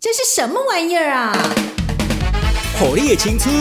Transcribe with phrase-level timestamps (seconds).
[0.00, 1.32] 这是什么玩意儿啊？
[2.78, 3.52] 火力的青春，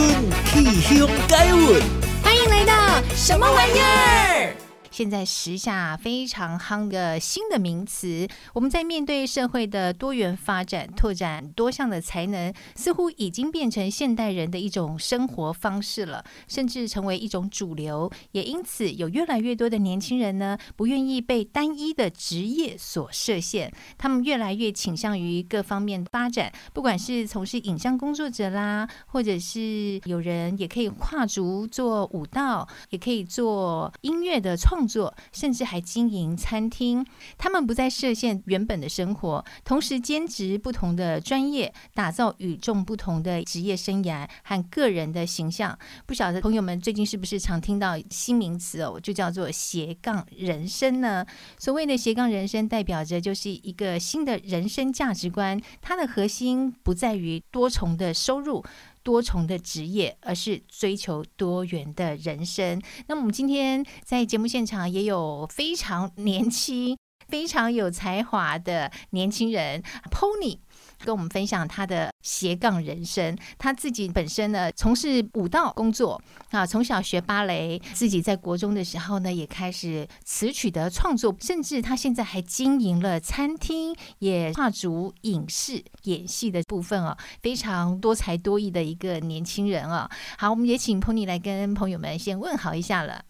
[0.45, 1.81] 气胸改运。
[2.21, 4.55] 欢迎来到什么玩意儿？
[4.97, 18.11] 现在时下非常夯的新的名词，我们在面对社会的多元发展、拓展多项的才能，似乎已经变成现代人的一种生活方式了，甚至成为一种主流。
[18.31, 34.86] 也因此，有越来越多的年轻人呢，不愿意被单一的职业所设限，他们越来越倾向于各方面发展，不管是从事影像工作者啦，或者是有人也可以跨足做舞蹈，也可以做音乐的创。
[34.87, 37.05] 做，甚至还经营餐厅，
[37.37, 45.77] 他们不再设限原本的生活，同时兼职不同的专业，打造与众不同的职业生涯和个人的形象。
[46.05, 51.25] 不晓得朋友们最近是不是常听到新名词哦，就叫做斜杠人生呢？
[51.57, 58.63] 所谓的斜杠人生，代表着就是一个新的人生价值观，它的核心不在于多重的收入。
[59.07, 62.81] 多重的职业，而是追求多元的人生。
[63.07, 66.97] 那，我们今天在节目现场也有非常年轻、
[67.29, 70.59] 非常有才华的年轻人 Pony。
[71.03, 90.09] 跟我们分享他的斜杠人生，他自己本身呢，从事舞蹈工作啊，从小学芭蕾，自己在国中的时候呢，也开始词曲的创作，甚至他现在还经营了餐厅，也跨足影视演戏的部分啊，非常多才多艺的一个年轻人啊。
[90.37, 93.23] 好，我们也请 Pony 来跟朋友们先问好一下了。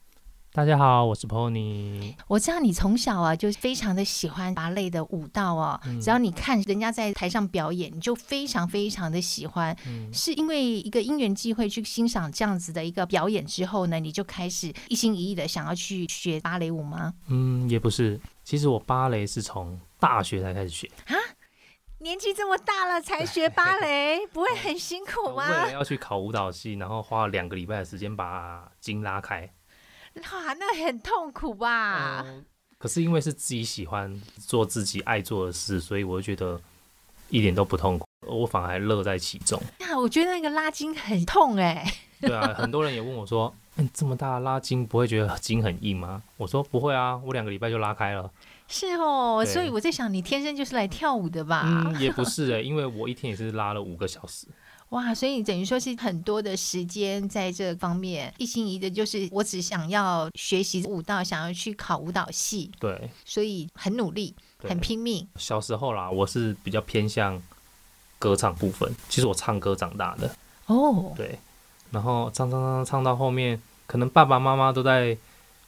[0.57, 2.15] 大家好，我是 Pony。
[2.27, 9.77] 我知道你从小啊就非常的喜欢芭蕾的舞蹈哦，嗯、只要你看人家在台上表演，你就非常非常的喜欢。
[9.85, 17.13] 嗯、是因为一个因缘机会去欣赏这样子的一个表演之后呢，你就开始一心一意的想要去学芭蕾舞吗？
[17.27, 18.19] 嗯，也不是。
[18.43, 21.13] 其实我芭蕾是从大学才开始学啊。
[21.99, 25.47] 年纪这么大了才学芭蕾， 不会很辛苦吗？
[25.47, 29.47] 为了要去考舞蹈系，然后花了两个礼拜的时间把筋拉开。
[30.17, 32.23] 哇，那很痛苦吧？
[32.25, 32.45] 嗯，
[32.77, 36.59] 可是因为是自己喜欢做自己爱做的事，所以我就觉得
[37.29, 39.61] 一点都不痛苦，我反而还乐在其中。
[39.79, 41.85] 那我觉得那个拉筋很痛哎。
[42.19, 48.31] 对啊，很多人也问我说：“嗯，这么大拉筋不会觉得筋很硬吗？”我说：“不会啊，我两个礼拜就拉开了。”
[48.67, 51.61] 是哦，所以我在想，你天生就是来跳舞的吧？
[51.63, 54.47] 嗯，也不是哎，因为我一天也是拉了五个小时。
[54.89, 62.71] 哇，所以你等于说是很多的时间在这方面，一心一意的就是我只想要学习舞蹈，想要去考舞蹈系。
[62.79, 65.27] 对，所以很努力，很拼命。
[65.35, 67.41] 小时候啦，我是比较偏向
[68.17, 68.89] 歌唱部分。
[69.09, 70.33] 其实我唱歌长大的。
[70.67, 71.11] 哦。
[71.17, 71.37] 对。
[71.91, 75.17] 然后唱唱唱唱到后面，可能爸爸妈妈都在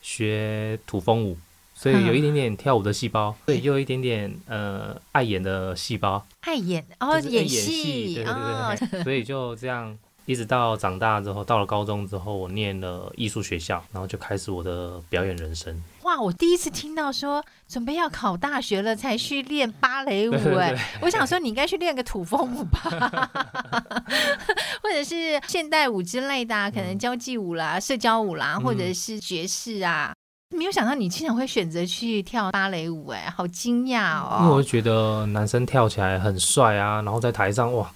[0.01, 1.37] 学土风舞。
[1.81, 15.81] 所以有一点点跳舞的细胞，对，又有一点点呃爱演的细胞，爱演哦，演戏，对对对对， 所以就这样一直到长大之后，到了高中之后，我念了艺术学校，然后就开始我的表演人生。
[16.03, 23.31] 哇，我第一次听到说准备要考大学了才去练芭蕾舞，哎， 我想说你应该去练个土风舞吧，
[24.83, 30.13] 或者是现代舞之类的，啊，可能交际舞啦、社交舞啦，或者是爵士啊。
[30.57, 34.39] 没有想到你经常会选择去跳芭蕾舞，哎，好惊讶哦！
[34.41, 37.89] 因为我觉得男生跳起来很帅啊，然后在台上哇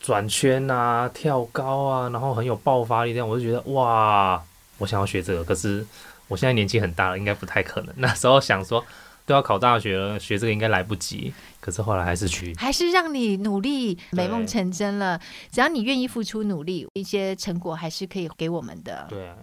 [0.00, 4.42] 转圈啊、跳高啊，然后很有爆发力，这样我就觉得哇，
[4.78, 5.44] 我想要学这个。
[5.44, 5.86] 可是
[6.26, 7.94] 我现在年纪很大了，应该不太可能。
[7.96, 8.84] 那时候想说
[9.24, 11.32] 都要考大学了，学这个应该来不及。
[11.60, 15.18] 可是后来还是去，还是让你努力，美梦成真了。
[15.50, 19.06] 只要你愿意付出努力，一些成果还是可以给我们的。
[19.08, 19.36] 对啊。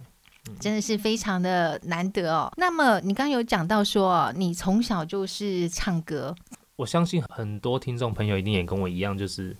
[0.58, 2.52] 真的是非常的难得哦。
[2.56, 6.34] 那么你刚刚有讲到说，你从小就是唱歌，
[6.76, 9.56] 我相信很多听众朋友一定也跟我一样，就是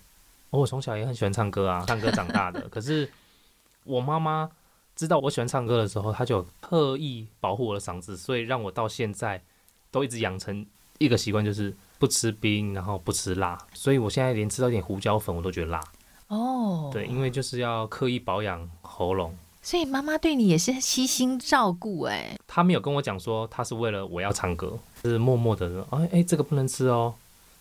[0.51, 2.69] 我从小也很喜欢唱歌啊， 唱歌长大的。
[2.69, 3.09] 可是
[3.85, 4.51] 我妈妈
[4.97, 9.43] 知道我喜欢唱歌的时候，她就特意保护我的嗓子，所以让我到现在
[9.91, 10.67] 都一直养成
[10.99, 13.57] 一个习惯，就是不吃冰，然后不吃辣。
[13.73, 15.81] 所以我现在连吃到一点胡椒粉，我都觉得辣。
[16.29, 19.37] 哦，对，因为就是要刻意保养喉咙。
[19.63, 27.15] 所以妈妈对你也是悉心照顾哎，他没有跟我讲说他是为了我要唱歌，是默默的说，哎哎，这个不能吃哦，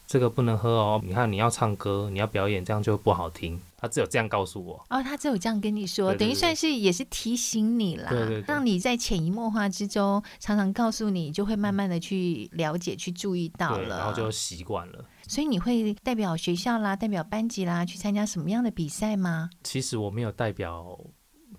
[0.07, 1.00] 这个不能喝哦。
[1.03, 3.62] 你看你要唱歌，你要表演，这样就不好听。
[3.77, 4.83] 他只有这样告诉我。
[4.89, 8.12] 哦，他只有这样跟你说，对对对，等于算是也是提醒你啦，
[8.47, 15.06] 让你在潜移默化之中，常常告诉你，就会慢慢的去了解、去注意到了，然后就习惯了。
[15.27, 19.50] 所以你会代表学校啦，代表班级啦，去参加什么样的比赛吗？
[19.63, 21.00] 其实我没有代表。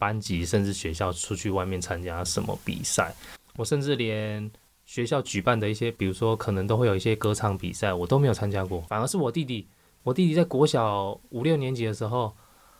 [0.02, 3.14] 班级甚至学校出去外面参加什么比赛，
[3.54, 4.50] 我甚至连
[4.84, 8.80] 学校举办的一些，比如说可能都会有一些歌唱比赛，我都没有参加过。
[8.88, 9.68] 反而是我弟弟
[10.02, 12.34] 我弟弟在国小五六年级的时候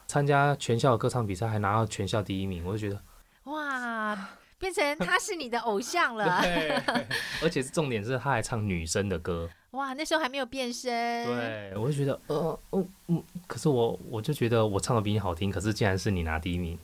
[0.09, 3.01] 参加全校的歌唱比赛，还拿到全校第一名，我就觉得
[3.45, 6.43] 哇，变成他是你的偶像了。
[7.41, 9.49] 而且重点是他还唱女生的歌。
[9.71, 10.91] 哇，那时候还没有变声。
[10.91, 16.77] 对，我就觉得，呃，嗯嗯，可是我我就觉得我唱的比你好听，可是竟然是你拿第一名。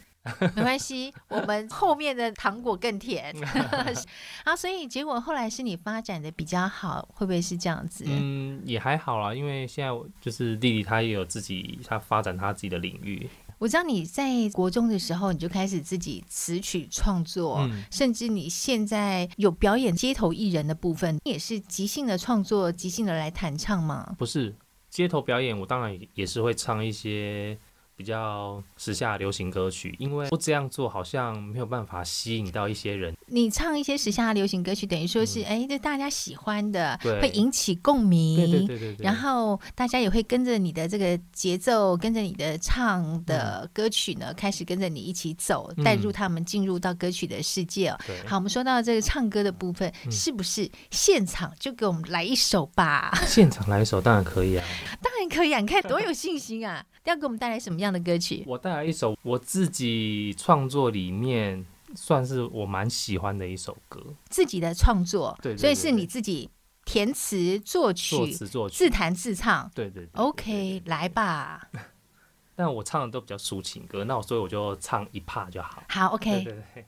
[0.54, 3.34] 没关系，我们后面的糖果更甜。
[4.44, 8.04] 啊，所以结果后来是你发展的比较好，会不会是这样子？
[8.06, 13.28] 嗯，也还好啦，因为现在就是弟弟他也有自己，他发展他自己的领域。
[13.58, 24.14] 我知道你在国中的时候，你就开始自己词曲创作，嗯、甚至你现在有表演街头艺人的部分，你也是即兴的创作，即兴的来弹唱吗？
[24.16, 24.54] 不是
[24.88, 27.58] 街头表演，我当然也是会唱一些。
[27.98, 33.12] 比较时下流行歌曲，因为不这样做好像没有办法吸引到一些人。
[33.26, 38.36] 你唱一些时下流行歌曲，等于说是哎，这、嗯、大家喜欢的，会引起共鸣。
[38.36, 39.04] 对对对对对。
[39.04, 47.92] 然后大家也会跟着你的这个节奏，跟着你的唱的歌曲呢，嗯、开始跟着你一起走，带入他们进入到歌曲的世界。
[48.06, 53.12] 对好，我们说到这个唱歌的部分，嗯、是不是现场就给我们来一首吧？
[53.26, 54.64] 现场来一首当然可以啊，
[55.02, 55.58] 当然可以啊！
[55.58, 56.84] 你看多有信心啊！
[57.08, 58.44] 要给我们带来什么样的歌曲？
[58.46, 61.64] 我带来一首我自己创作里面
[61.94, 66.50] 算是我蛮喜欢的一首歌，自己的创作，对，所以是你自己
[66.84, 71.68] 填词作曲、作词作曲、自弹自唱，对对，对，对，对，对，对，OK，来吧。
[72.54, 75.82] 但我唱的都比较抒情歌，那我所以我就唱一 part 就好。
[75.88, 76.42] 好，OK。
[76.42, 76.84] 对对对。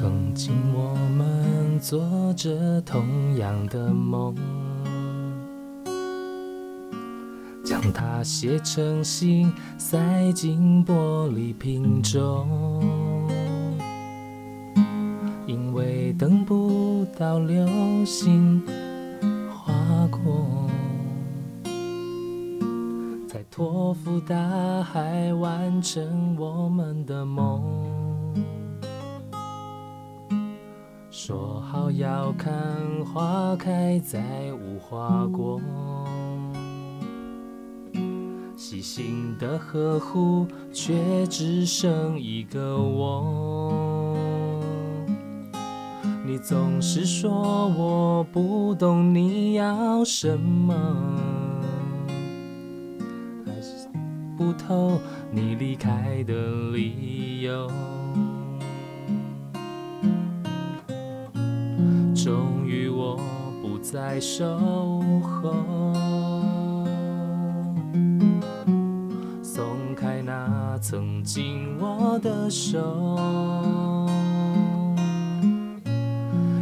[0.00, 4.32] 曾经我们做着同样的梦，
[7.64, 9.98] 将它写成信，塞
[10.30, 12.48] 进玻璃瓶中。
[15.48, 17.66] 因为等不到流
[18.04, 18.62] 星
[19.50, 19.74] 划
[20.12, 20.70] 过，
[23.28, 24.36] 才托付大
[24.80, 27.87] 海完成我们的梦。
[31.28, 32.54] 说好要看
[33.04, 34.18] 花开再
[34.54, 35.60] 无花果，
[38.56, 44.16] 细心的呵护却只剩一个我。
[46.24, 50.74] 你总是说我不懂你要什么，
[53.44, 53.86] 还是
[54.38, 54.98] 不透
[55.30, 56.32] 你离开的
[56.72, 57.70] 理由。
[63.90, 64.44] 在守
[65.22, 65.94] 候，
[69.42, 69.64] 松
[69.96, 72.78] 开那曾经握的手，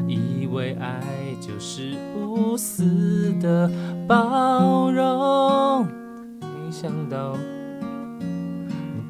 [0.06, 1.02] 以为爱
[1.40, 3.68] 就是无私的
[4.06, 5.84] 包容，
[6.38, 7.32] 没想到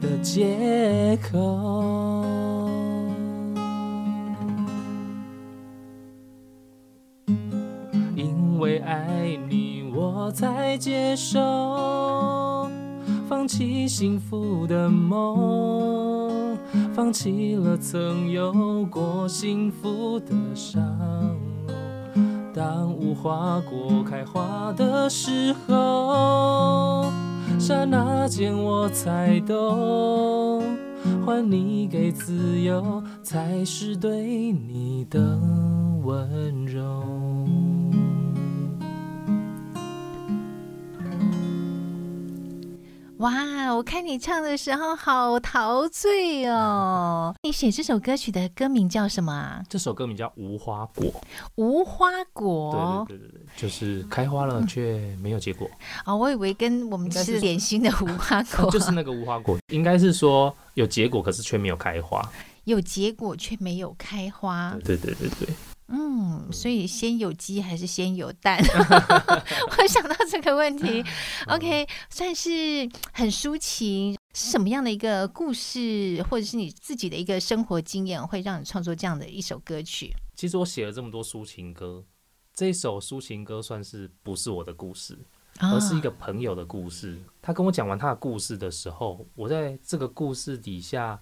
[0.01, 1.66] 的借口。
[13.87, 16.57] 幸福的梦，
[16.95, 20.83] 放弃了曾有过幸福的伤。
[22.55, 27.13] 当无花果开花的时候，
[27.59, 30.63] 刹那间我才懂，
[31.25, 35.39] 还你给自由，才是对你的
[36.03, 37.26] 温柔。
[43.19, 47.35] 哇，我看你唱的时候好陶醉哦！
[47.43, 49.63] 你写这首歌曲的歌名叫什么啊？
[49.71, 51.05] 这首歌名叫《无花果》。
[51.55, 55.67] 无花果，对对对对，就是开花了却没有结果。
[56.05, 62.21] 哦，我以为跟我们吃点心的无花果， 就是那个无花果，应该是说有结果，可是却没有开花。
[62.65, 64.77] 有结果却没有开花。
[64.85, 65.49] 对对对对。
[65.89, 68.59] 嗯，所以先有鸡还是先有蛋？
[69.79, 71.05] 我想到这个问题。
[71.49, 74.17] OK，算是很抒情。
[74.35, 80.15] 是什么样的一个故事，或者是你自己的一个生活经验，会让你创作这样的一首歌曲？
[80.35, 82.05] 其实我写了这么多抒情歌，
[82.53, 85.19] 这首抒情歌算是不是我的故事，
[85.59, 87.19] 而是一个朋友的故事。
[87.41, 91.19] 他跟我讲完他的故事的时候，我在这个故事底下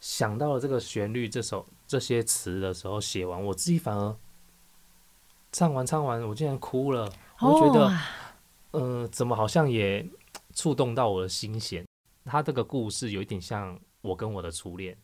[0.00, 4.16] 想到了这个旋律，这首这些词的时候，写完我自己反而
[5.50, 7.10] 唱完唱完，我竟然哭了。
[7.40, 7.88] 我觉得，
[8.72, 10.08] 嗯、呃，怎么好像也
[10.54, 11.84] 触动到我的心弦？
[12.24, 14.96] 他这个故事有一点像我跟我的初恋，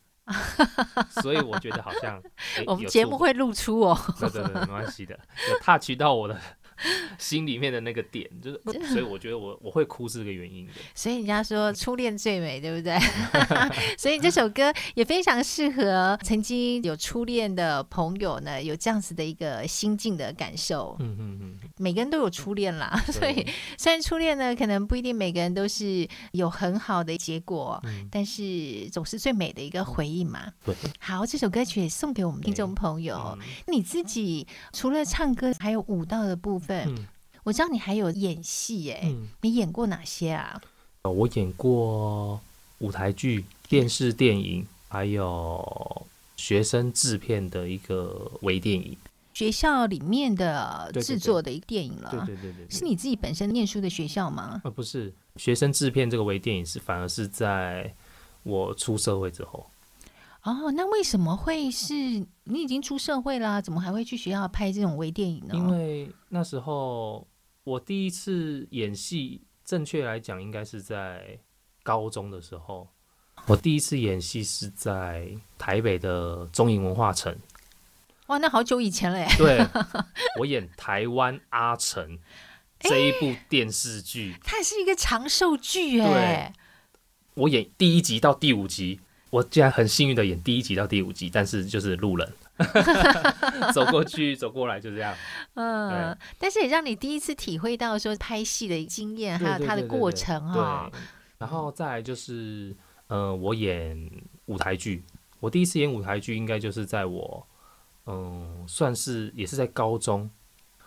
[1.22, 2.20] 所以我觉得好像、
[2.56, 3.98] 欸、我们节目会露出哦。
[4.20, 5.18] 对对对，没关系的，
[5.50, 6.38] 有 touch 到我的。
[7.18, 10.72] 心里面的那个点，就是，所以我觉得我我会哭是这个原因的。
[10.94, 12.98] 所以人家说初恋最美，对不对？
[13.96, 20.96] 所以这首歌也非常适合曾经有初恋的朋友呢，有这样子的一个心境的感受。
[21.00, 23.46] 嗯嗯嗯，每个人都有初恋啦，所以
[23.78, 30.52] 虽然初恋呢，可能不一定每个人都是有很好的结果，嗯、但是总是最美的一个回忆嘛。
[30.64, 30.74] 对。
[30.98, 33.38] 好，这首歌曲也送给我们听众朋友。
[33.40, 36.63] 嗯、你自己除了唱歌，还有舞蹈的部分。
[36.68, 37.06] 嗯，
[37.42, 40.60] 我知道你还有演戏耶，嗯，你演过哪些啊？
[41.02, 42.40] 我演过
[42.78, 46.06] 舞台剧、电视、电影，还有
[46.36, 48.96] 学生制片的一个微电影，
[49.34, 52.10] 学校里面的制作的一个电影了。
[52.10, 54.60] 对对对对，对，是你自己本身念书的学校吗？
[54.64, 57.92] 呃，不是，学生制片这个微电影是反而是在
[58.42, 59.66] 我出社会之后。
[60.44, 65.54] 哦，那为什么会是你已经出社会啦，怎么还会去学校拍这种微电影呢？
[65.54, 67.26] 因为那时候
[67.64, 71.38] 我第一次演戏，正确来讲应该是在
[71.82, 72.86] 高中的时候。
[73.46, 77.34] 我第一次演戏是在台北的中影文化城。
[78.26, 79.26] 哇，那好久以前了耶！
[79.38, 79.66] 对，
[80.38, 82.18] 我演台湾阿成
[82.80, 86.52] 这一部电视剧，它是一个长寿剧哎。
[87.32, 89.00] 我演第一集到第五集。
[89.34, 92.32] 我竟然很幸运的演第一集到第五集，但是就是路人
[93.74, 95.12] 走过去走过来就这样。
[95.54, 100.88] 嗯，但是也让你第一次体会到说拍戏的经验，还有它的过程哈。
[100.92, 101.00] 对，
[101.38, 102.76] 然后再来就是，
[103.08, 104.08] 呃，我演
[104.46, 105.02] 舞台剧，
[105.40, 107.44] 我第一次演舞台剧应该就是在我，
[108.06, 110.30] 嗯，算是也是在高中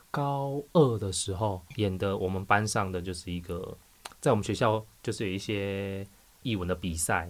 [0.09, 2.15] 高二的时候演的。
[2.15, 3.77] 我们班上的就是一个，
[4.21, 6.07] 在我们学校就是有一些
[6.43, 7.29] 译文的比赛。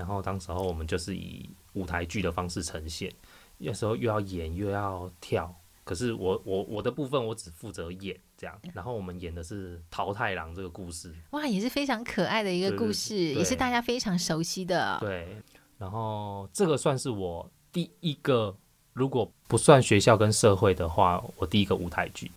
[0.00, 3.12] 然后当时候我们就是以舞台剧的方式呈现，
[3.58, 5.54] 有时候又要演又要跳，
[5.84, 8.58] 可是我我我的部分我只负责演这样。
[8.72, 14.96] 然后我们演的是桃太郎这个故事，哇，也是非常可爱的一个故事，也是大家非常熟悉的。
[15.00, 15.36] 对，
[15.76, 18.56] 然后这个算是我第一个，
[18.94, 22.30] 如果不算学校跟社会的话，我第一个舞台剧。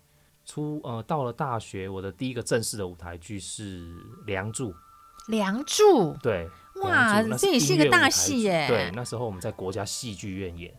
[0.44, 4.70] 出呃到了大学，我的第一个正式的舞台剧是《梁祝》。
[5.28, 6.48] 梁祝，对。
[6.82, 8.66] 哇，这也是一个大戏耶！
[8.68, 10.74] 对，那时候我们在国家戏剧院演。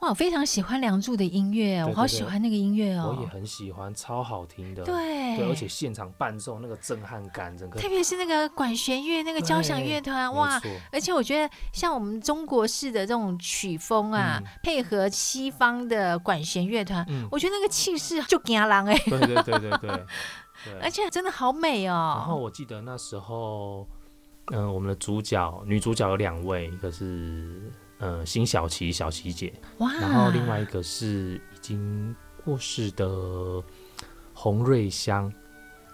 [0.00, 3.14] 哇，我非常喜欢《梁祝》的音乐，我好喜欢那个音乐哦。
[3.14, 4.82] 我也很喜欢，超好听的。
[4.82, 10.60] 对，对，而且现场伴奏那个震撼感，整个特别是那个管弦乐、那个交响乐团，哇！
[10.90, 18.98] 而且我觉得像我们中国式的这种曲风啊，嗯、配合西方的管弦乐团，嗯、我觉得那个气势就惊人哎！
[19.06, 20.06] 对对对，对
[20.82, 22.14] 而且真的好美哦。
[22.18, 23.86] 然后我记得那时候。
[24.48, 33.64] 嗯、呃，我们的主角、女主角有两位，一个是呃辛晓琪小琪姐，哇，然后另外一个是已经过世的
[34.34, 35.32] 洪瑞香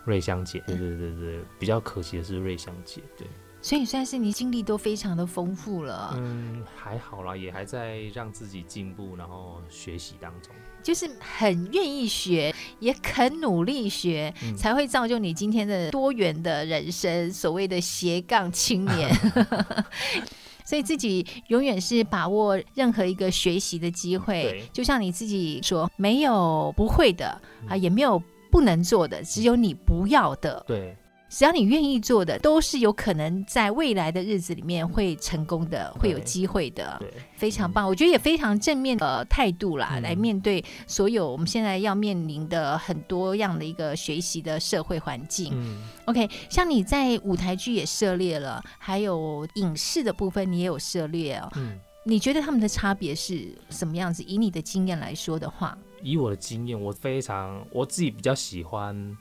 [0.04, 3.24] 瑞香姐，对对对对，比较可惜的是瑞香姐，对。
[3.62, 6.12] 所以算是你经历都非常的丰富了。
[6.16, 10.52] 嗯，还好啦，也还在让自己进步，然后学习当中。
[10.82, 19.10] 就是很愿意学，也肯努力学，嗯、才会造就你今天的多元的人生，所谓的斜杠青年。
[20.64, 28.22] 所以自己永远是把握任何一个学习的机会，就像你自己说，没有不会的啊，也没有
[28.52, 30.62] 不能做的，只有你不要的。
[30.68, 30.96] 对。
[31.30, 36.96] 只要你愿意做的，都是有可能在未来的日子里面会成功的，会有机会的。
[36.99, 45.52] 对，非常棒，嗯、我觉得也非常正面的态度啦，嗯、来面对所有我们现在要面临的很多样的一个学习的社会环境。
[45.54, 51.49] 嗯，OK，像你在舞台剧也涉猎了，还有影视的部分你也有涉猎哦。
[51.54, 54.25] 嗯，你觉得他们的差别是什么样子？
[54.25, 59.16] 以你的经验来说的话，以我的经验，我非常我自己比较喜欢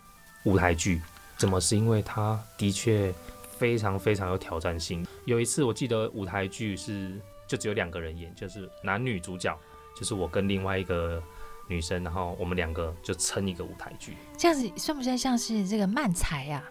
[0.46, 1.00] 舞台剧。
[1.40, 1.60] 怎么？
[1.60, 3.14] 是因为他的确
[3.58, 5.06] 非常非常有挑战性。
[5.24, 9.58] 有一次我记得舞台剧是就只有两个人演，就是男女主角，
[9.98, 11.24] 就是我跟另外一个
[11.68, 14.18] 女生，然后我们两个就撑一个舞台剧。
[14.38, 16.62] 这样子算不算像是这个慢才啊？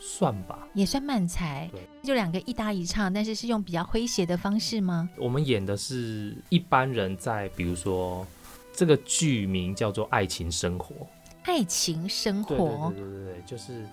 [0.00, 1.68] 算吧，也算慢才。
[1.70, 5.10] 对，就两个一搭一唱，但是是用比较诙谐的方式吗？
[5.18, 8.26] 我们演的是一般人在，比如说
[8.72, 10.94] 这个剧名叫做《爱情生活》。
[11.48, 13.86] 爱情生活，对对对对对，就是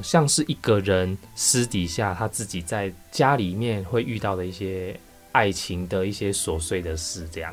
[0.00, 4.98] 像是一个人私底下他自己在家里面会遇到的一些
[5.32, 7.52] 爱情的一些琐碎的事，这样。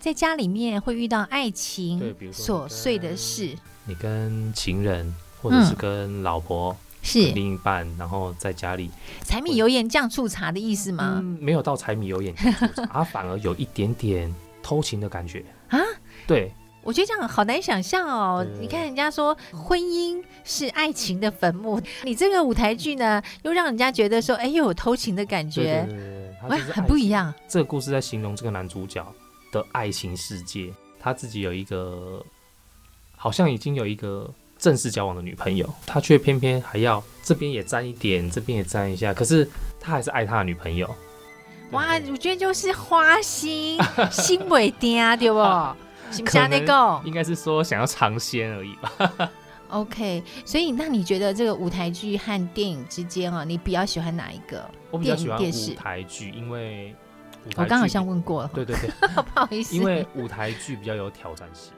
[0.00, 8.90] 在家里面会遇到爱情对，比如说琐碎的事，你跟情人或者是跟老婆、嗯、是另一半，然后在家里。
[9.22, 11.20] 柴米油盐酱醋茶的意思吗？
[11.20, 15.44] 嗯、没有到柴米油盐酱醋茶，它 反而有一点点偷情的感觉。
[15.68, 15.78] 啊。
[16.26, 16.52] 对，
[16.86, 18.46] 我觉得这样好难想象哦。
[18.60, 27.34] 你看人家说婚姻是爱情的坟墓， 你这个舞台剧呢，又让人家觉得说，哎，又有偷情的感觉，对对对对，很不一样。
[27.48, 29.04] 这个故事在形容这个男主角。
[29.52, 32.22] 的爱情世界，他自己有一个，
[33.16, 34.28] 好像已经有一个
[34.58, 39.48] 正式交往的女朋友，他却偏偏还要这边也沾一点，这边也沾一下，可是
[39.80, 40.92] 他还是爱他的女朋友。
[41.70, 43.78] 哇，我觉得就是花心
[44.10, 45.38] 心未定，对不？
[46.10, 47.02] 是那个？
[47.04, 49.30] 应该是说想要尝鲜而已吧。
[49.68, 54.68] OK，所以那你觉得这个舞台剧和电影之间啊，你比较喜欢哪一个？
[54.90, 56.94] 我比较喜欢舞台剧，因为。
[57.56, 58.90] 我刚好像问过了，对对对，
[59.22, 61.72] 不好意思，因为舞台剧比较有挑战性。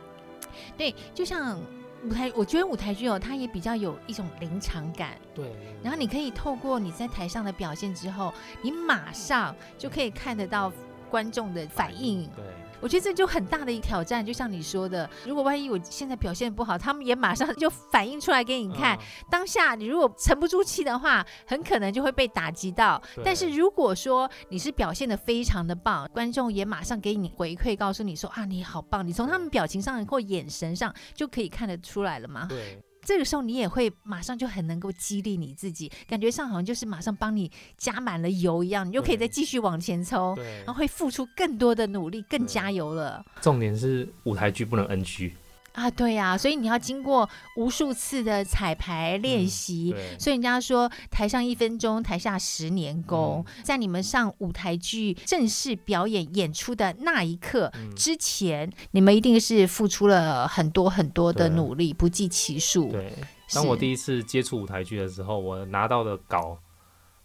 [0.78, 1.60] 对，就像
[2.02, 5.10] 舞台，我觉得舞台剧哦，它也比较有一种临场感。
[5.34, 8.32] 对，然后你可以透过你在台上的表现之后，
[8.62, 10.72] 你马上就可以看得到
[11.10, 12.24] 观众的反应。
[12.34, 12.44] 对。
[12.80, 18.96] 我觉得这就很大的一个挑战，就像你说的，如果万一我现在表现不好，他们也马上 就反映出来给你看。
[18.96, 23.00] 嗯、当下你如果沉不住气的话，很可能就会被打击到。
[23.24, 32.46] 但是如果说你是表现的非常的棒，观众也马上给你回馈，告诉你说啊，你好棒，你从他们表情上或眼神上就可以看得出来了嘛。
[32.48, 32.78] 对。
[33.02, 43.24] 这个时候你也会马上就很能够激励你自己，感觉上好像就是马上帮你加满了油一样，你就可以再继续往前冲，然后会付出更多的努力，更加油了。
[43.40, 45.32] 重点是舞台剧不能 NG。
[45.72, 53.44] 啊，对呀、啊，所以你要经过无数次的彩排练习，嗯、所以人家说台上一分钟，台下十年功。
[53.56, 62.90] 嗯、在你们上舞台剧正式表演演出的那一刻、嗯、之前，你们一定是付出了很多很多的努力，不计其数。
[62.90, 63.12] 对，
[63.52, 66.58] 当我第一次接触舞台剧的时候，我拿到的稿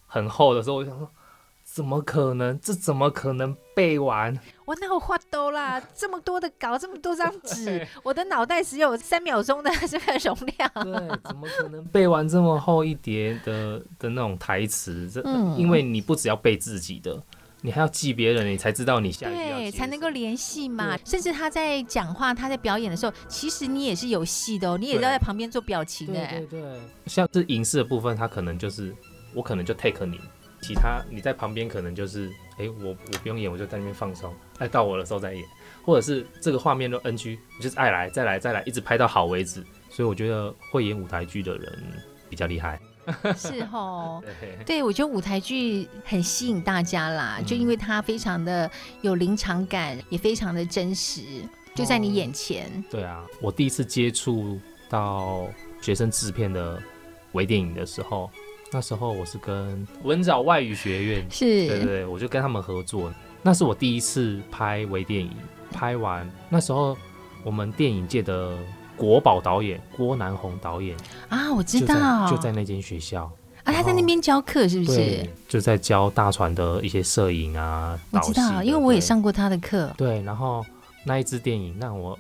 [0.06, 1.10] 很厚的时候，我想说。
[1.74, 2.60] 怎么可能？
[2.62, 4.38] 这怎么可能背完？
[4.66, 5.82] 我哪有话多啦？
[5.96, 10.72] 这么多的稿，这么多张纸， 我的脑袋只有三秒钟的这个容量。
[10.76, 15.10] 对，怎么可能背完这么厚一叠的的那种台词？
[15.10, 17.20] 这、嗯，因为你不只要背自己的，
[17.62, 20.96] 你还要记别人，你才知道你下对，才能够联系嘛。
[21.04, 26.14] 甚至他在讲话，他在表演的时候，其实你也是有戏的哦，你也要在旁边做表情的。
[26.14, 28.96] 对对对，像是影视的部分，他可能就是
[29.34, 30.20] 我可能就 take 你。
[30.64, 35.44] 其他你在旁边可能就是，哎、欸，我我不用演，我就在那边放松，哎，到我的时候再演，
[35.84, 39.62] 或者是这个画面都 NG，你就是爱来再来再来，一直拍到好为止。
[39.90, 41.84] 所以我觉得会演舞台剧的人
[42.30, 42.80] 比较厉害。
[43.36, 48.72] 是哦，对，对，我觉得舞台剧很吸引大家啦，嗯、就因为它非常的
[49.02, 51.22] 有临场感，也非常的真实，
[51.76, 52.66] 就在你眼前。
[52.68, 54.58] 哦、对啊，我第一次接触
[54.90, 55.46] 到
[55.82, 56.82] 学生制片的
[57.34, 58.32] 微电影的时候。
[58.74, 63.14] 那时候我是跟文藻外语学院，是，对对对，我就跟他们合作。
[63.44, 65.32] 那是我第一次拍微电影，
[65.72, 66.98] 拍完那时候
[67.44, 68.58] 我们电影界的
[68.98, 70.98] 国宝导演郭南红导演
[71.30, 73.32] 啊，我知道，就在那间学校
[73.64, 75.24] 啊，他在那边教课是不是？
[75.48, 79.94] 就在教大船的一些摄影啊，我知道，因为我也上过他的课。
[79.96, 80.66] 对，然后
[81.06, 82.18] 那一支电影让我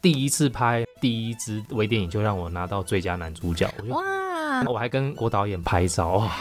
[0.00, 3.68] 第一次拍第一支微电影，就让我拿到最佳男主角。
[3.88, 4.00] 哇！
[4.64, 6.32] 我还跟郭导演拍照哇！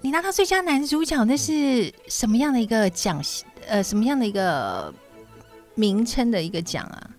[0.00, 3.22] 你拿到最佳男主角，那是什么样的一个奖？
[3.66, 4.92] 呃，什么样的一个
[5.74, 7.10] 名称的一个奖啊？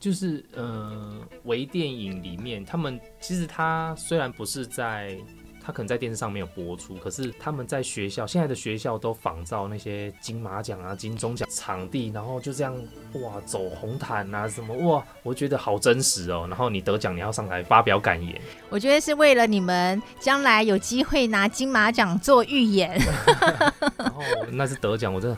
[0.00, 5.18] 就是呃，微电影里面，他们其实他虽然不是在。
[5.64, 12.74] 他可能在电视上没有播出，可是他们在学校，现在的学校都仿照那些金马奖啊、金钟奖场地，然后就这样
[13.14, 16.46] 哇，走红毯啊什么哇，我觉得好真实哦。
[16.48, 23.00] 然后你得奖，你要上台发表感言， 我觉得是为了你们将来有机会拿金马奖做预演。
[23.96, 25.36] 然后那是得奖，我真的。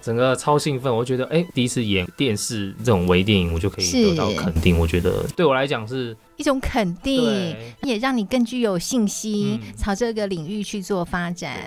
[0.00, 4.78] 整个超兴奋，我觉得哎，第一次演电视这种微电影，我就可以得到肯定。
[4.78, 11.58] 我觉得对我来讲是一种肯定，也让你更具有信心，嗯、朝这个领域去做发展，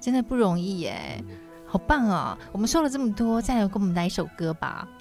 [0.00, 1.26] 真的不容易耶，嗯、
[1.66, 2.38] 好棒哦！
[2.52, 4.88] 我们说了这么多，再来给我们来一首歌吧。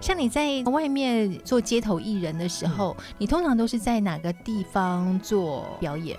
[0.00, 6.18] 像你在外面做街头艺人的时候，嗯、你通常都是在哪个地方做表演？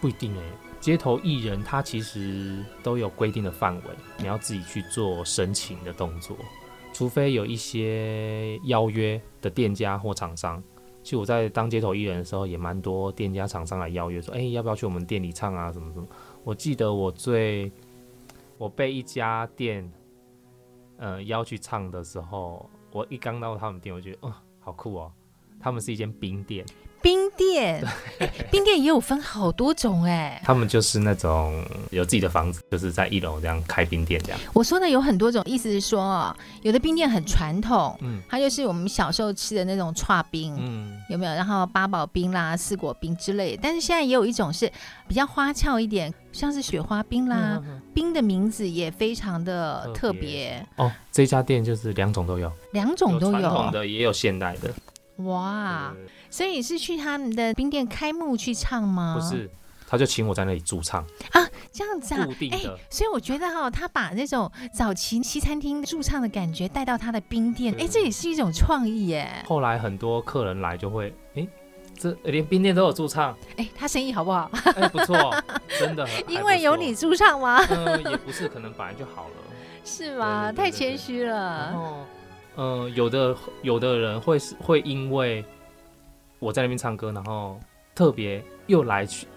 [0.00, 0.69] 不一定哎。
[0.80, 3.82] 街头艺人他其实都有规定的范围，
[4.18, 6.36] 你要自己去做申请的动作，
[6.92, 10.62] 除非有一些邀约的店家或厂商。
[11.02, 15.70] 其实我在当街头艺人的时候，也蛮多店家厂商来邀约说：“哎，要不要去我们店里唱啊？
[15.72, 16.06] 什么什么？”
[16.44, 17.70] 我记得我最
[18.58, 19.90] 我被一家店
[20.96, 25.12] 呃邀去唱的时候，我一刚到他们店，我觉得哦，好酷哦，
[25.58, 26.64] 他们是一间冰店。
[27.02, 27.82] 冰店，
[28.50, 30.40] 冰店也有分好多种哎。
[30.44, 34.40] 他们就是那种有自己的房子，就是在一楼这样开冰店这样。
[34.52, 41.32] 我说的有很多种，意思是说哦，有的冰店很传统，嗯，它就是我们小时候吃的那种串冰，嗯，有没有？
[41.32, 43.60] 然后八宝冰啦、四果冰之类的。
[43.62, 44.70] 但是现在也有一种是
[45.08, 47.60] 比较花俏一点，像是雪花冰啦，
[47.94, 50.92] 冰的名字也非常的特别，特别哦。
[51.10, 54.72] 这家店就是两种都有，两种都有，传统的也有现代的。
[55.24, 55.92] 哇。
[56.30, 59.16] 所以是去他们的冰店开幕去唱吗？
[59.18, 59.50] 不是，
[59.86, 62.56] 他就请我在那里驻唱啊，这样子啊，固定的。
[62.56, 69.44] 欸、所以我觉得哈、哦，他把那种早期西餐厅驻唱的感觉带到他的冰店，哎，这也是一种创意耶。
[69.46, 71.44] 后来很多客人来就会，哎，
[71.98, 74.48] 这连冰店都有驻唱，哎，他生意好不好？
[74.76, 75.34] 哎，不错，
[75.80, 76.08] 真的。
[76.28, 77.60] 因为有你驻唱吗？
[77.70, 79.34] 嗯，也不是，可能本来就好了。
[79.84, 80.52] 是吗？
[80.52, 81.34] 太谦虚了。
[81.36, 82.06] 然后，
[82.56, 85.44] 嗯，有的有的人会是会因为。
[86.40, 87.60] 我在那边唱歌，然后
[87.94, 89.28] 特别又来去，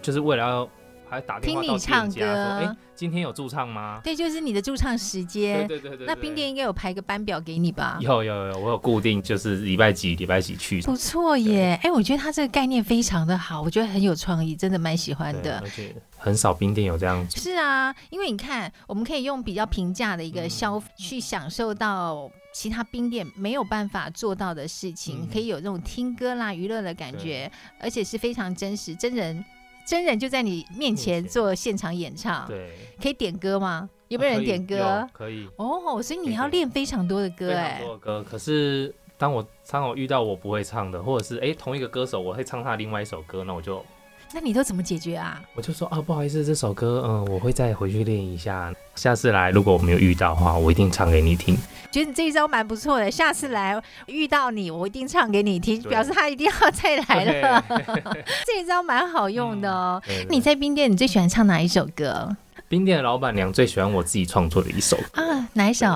[0.00, 0.68] 就是为了要
[1.08, 2.24] 还打电话到店家说，听你唱歌，
[2.58, 4.00] 哎，今天有驻唱吗？
[4.02, 5.66] 对，就是你的驻唱时间。
[5.66, 6.06] 对对对对。
[6.06, 7.98] 那冰店应该有排个班表给你吧？
[8.00, 10.80] 有有有，我有固定，就是礼拜几礼拜几去。
[10.82, 15.58] 不错耶，哎，我觉得他这个概念非常的好，我觉得很有创意，真的蛮喜欢的。
[15.60, 17.40] 而且很少冰店有这样子。
[17.40, 22.30] 是啊，因为你看，我们可以用比较平价的一个消费去享受到。
[22.52, 29.44] 其他冰店没有办法做到的事情，嗯、可以有这种听歌啦、娱乐的感觉，而且是非常真实，真人
[29.86, 32.46] 真人就在你面前做现场演唱。
[32.48, 33.88] 对，可以点歌吗？
[34.08, 34.82] 有没有人点歌？
[34.82, 35.46] 啊、可以。
[35.56, 37.78] 哦，oh, 所以你要练非常多的歌哎。
[37.78, 43.84] 欸多的歌，可是当我常常遇到我不会唱的，或者是哎同一个歌手我会唱他另外一首歌，那我就。
[44.32, 45.40] 那你都怎么解决啊？
[45.54, 48.72] 我就说啊，不好意思，这首歌，嗯，我会再回去练一下。
[48.94, 51.56] 下次来，如果我没有遇到的话，我一定唱给你听。
[51.90, 53.10] 觉得你这一招蛮不错的。
[53.10, 57.64] 下次来遇到你，我一定唱给你听，表示他一定要再来了。
[58.44, 60.02] 这一招蛮好用的哦。
[60.04, 62.36] 嗯、对对，你在冰店，你最喜欢唱哪一首歌？
[62.68, 65.86] 冰店的老板娘最喜欢我自己创作的一首啊，哪一首？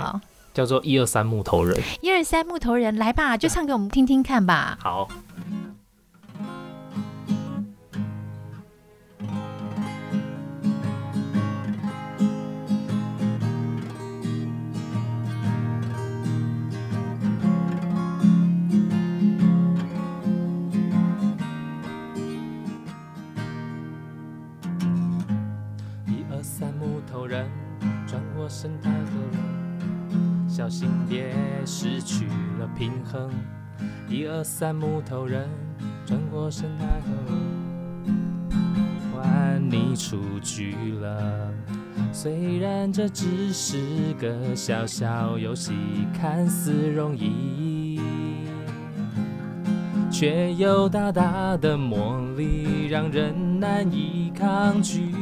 [0.55, 1.77] 叫做《一二三木头人》。
[2.01, 4.79] 一二三木头人，来吧，就唱给我们听听看吧。
[4.81, 5.09] 好。
[28.51, 29.39] 生太多了，
[30.49, 31.33] 小心别
[31.65, 32.27] 失去
[32.59, 33.31] 了平衡。
[34.09, 35.49] 一二三，木头人
[36.05, 37.13] 转过身太后，
[39.15, 41.49] 换你出局了。
[42.13, 43.79] 虽然这只是
[44.19, 45.73] 个小小游戏，
[46.13, 48.01] 看似容易，
[50.11, 55.15] 却有大大的魔力，让人难以抗拒。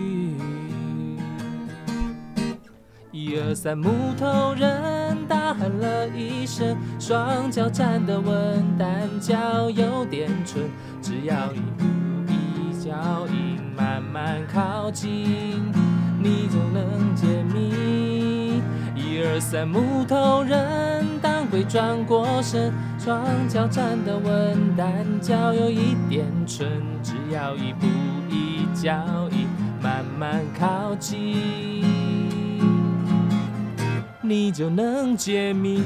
[3.28, 8.88] 一二三，木头人大喊了一声，双脚站得稳，单
[9.20, 10.62] 脚有点蠢，
[11.02, 11.84] 只要一步
[12.26, 15.70] 一脚印，慢慢靠近，
[16.22, 18.62] 你就能解密。
[18.96, 26.66] 一二三，木头人当鬼转过身，双脚站得稳，单脚有一点蠢，
[27.02, 27.86] 只要一步
[28.30, 28.96] 一脚
[29.32, 29.46] 印，
[29.82, 32.07] 慢慢靠近。
[34.28, 35.82] 你就能解谜。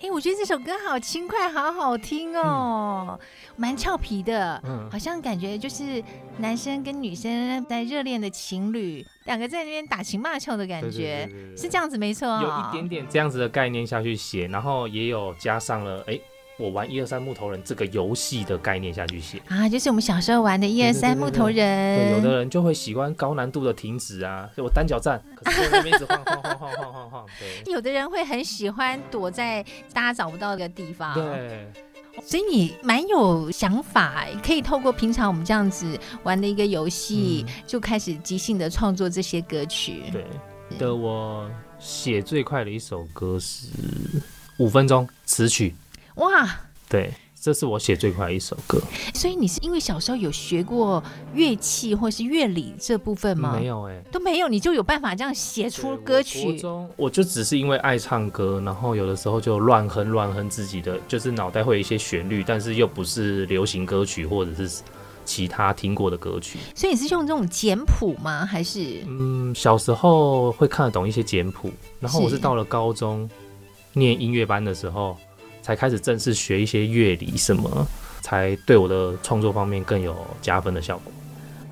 [0.00, 3.20] 哎，我觉得这首歌好轻快，好好听哦，
[3.56, 6.02] 蛮俏皮的，嗯，好像感觉就是
[6.38, 16.18] 男生跟女生在热恋的情侣，两个在那边打情骂俏的感觉，是这样子没错，哦，有一点点这样子的概念下去写，然后也有加上了哎。
[16.58, 21.56] 我玩一二三木头人这个游戏的概念下去写啊，就是我们小时候玩的一二三木头人。
[21.56, 27.26] 对，有的人就会喜欢高难度的停止啊，就我单脚站，可是在那边一直晃晃晃晃晃晃晃。
[27.40, 31.14] 对，有的人会很喜欢躲在大家找不到的地方。
[31.14, 31.66] 对，
[32.22, 40.02] 所以你蛮有想法，可以透过平常我们这样子玩的一个游戏，嗯、就开始即兴的创作这些歌曲。
[40.12, 40.24] 对
[40.78, 43.66] 的，我写最快的一首歌是
[44.58, 45.74] 五分钟词曲。
[46.16, 46.48] 哇，
[46.88, 48.78] 对，这是我写最快的一首歌。
[49.14, 51.02] 所以你是因为小时候有学过
[51.34, 53.56] 乐器或是乐理这部分吗？
[53.58, 56.60] 没有哎、欸，都没有，你就有办法这样写出歌曲？
[56.62, 64.82] 我，我就只是因为爱唱歌，然后有的时候就乱哼乱哼自己的，就是脑袋会有一些旋律，但是又不是流行歌曲或者是
[65.24, 66.58] 其他听过的歌曲。
[66.74, 68.44] 所以你是用这种简谱吗？
[68.44, 69.02] 还是？
[69.06, 73.28] 嗯，小时候会看得懂一些简谱，然后我是到了高中
[73.94, 75.16] 念音乐班的时候。
[75.62, 77.86] 才开始正式学一些乐理，什么
[78.20, 81.12] 才对我的创作方面更有加分的效果。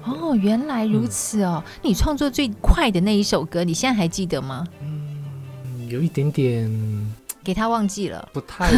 [0.02, 1.62] 哦，原来如此哦！
[1.66, 4.66] 嗯、你创作最快的那一首歌，你现在还记得吗？
[4.80, 6.70] 嗯，有一点点，
[7.44, 8.70] 给他忘记了，不太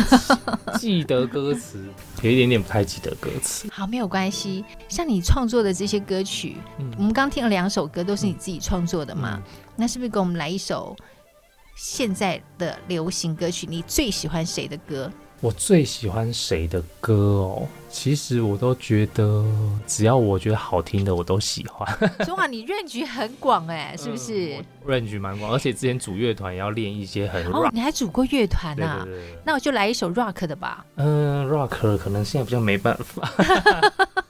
[0.81, 1.85] 记得歌词，
[2.23, 3.69] 有一点点不太记得歌词。
[3.71, 4.65] 好，没有关系。
[4.89, 9.35] 像你创作的这些歌曲，嗯、我们刚听了两首歌，都是你自己创作的嘛？
[9.37, 9.43] 嗯、
[9.77, 10.97] 那是不是给我们来一首？
[11.75, 15.11] 现在的流行歌曲，你最喜欢谁的歌？
[15.41, 17.67] 我最喜欢谁的歌哦？
[17.91, 19.45] 其实我都觉得，
[19.89, 21.99] 只要我觉得好听的，我都喜欢。
[22.25, 27.67] 中华，你 range 很广哎，是不是、嗯、？range 蛮广，而且之前组乐团也要练一些很 rock。
[27.67, 29.03] 哦，你还组过乐团啊？
[29.05, 30.87] 对对对对，那我就来一首 rock 的吧。
[30.95, 33.29] 嗯，rock 可能现在比较没办法。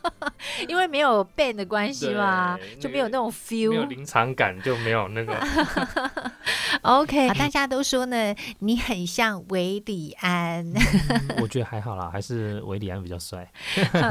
[0.69, 5.35] 因为没有 band 的关系嘛，就没有那种 feel，没有临场感，就没有那个。
[6.83, 10.65] OK，大家都说呢，你很像韦礼安。
[10.73, 10.75] 嗯，
[11.41, 13.49] 我觉得还好啦，还是韦礼安比较帅。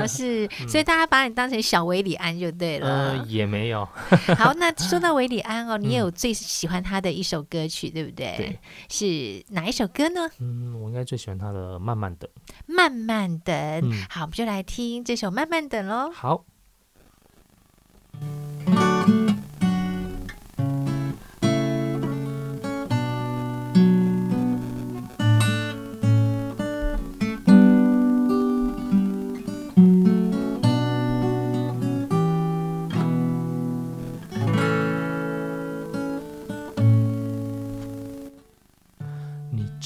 [0.08, 2.88] 是，所以大家把你当成小韦礼安就对了。
[2.88, 3.88] 呃，也没有。
[4.38, 8.36] 好，那说到韦礼安哦，你也有最喜欢他的一首歌曲，对不对？
[8.38, 8.60] 对。
[8.89, 10.30] 是哪一首歌呢？
[10.39, 12.30] 嗯，我应该最喜欢他的《慢慢等》。
[12.65, 13.56] 慢慢等。
[14.10, 16.12] 好，我们就来听这首《慢慢等》喽。
[16.22, 16.46] 好。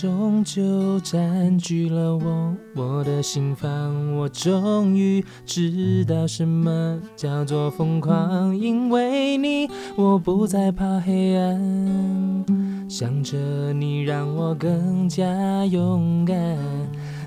[0.05, 2.55] 终究占据了我。
[2.75, 12.45] 我的心房，我终于知道什么叫做疯狂，因为你，我不再怕黑暗，
[12.87, 13.35] 想着
[13.73, 16.35] 你让我更加勇敢。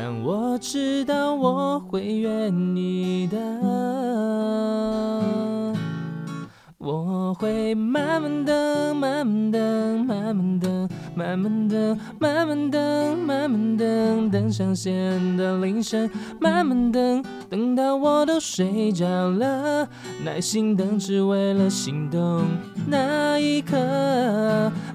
[0.00, 3.36] 但我知道我会愿意的。
[6.78, 16.08] 我会慢慢等，慢慢等，慢慢等，慢慢等，慢慢等，慢慢等，等上线的铃声，
[16.40, 19.88] 慢慢等，等到我都睡着了，
[20.24, 22.44] 耐心等，只为了心动
[22.86, 23.76] 那一刻。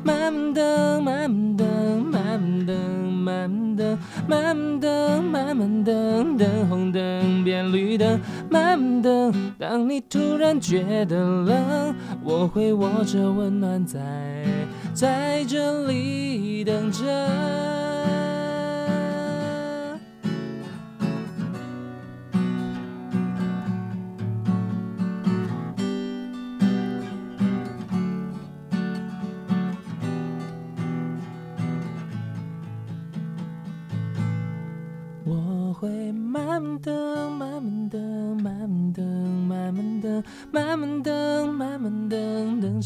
[0.02, 1.68] 慢慢等，慢慢等，
[2.10, 2.78] 慢慢等，
[3.12, 8.18] 慢慢等，慢慢等，慢慢等，等红灯变绿灯，
[8.50, 11.94] 慢慢等，当你突然觉得冷。
[12.24, 14.00] 我会握着温暖在
[14.94, 16.13] 在这里
[16.64, 18.33] 等着。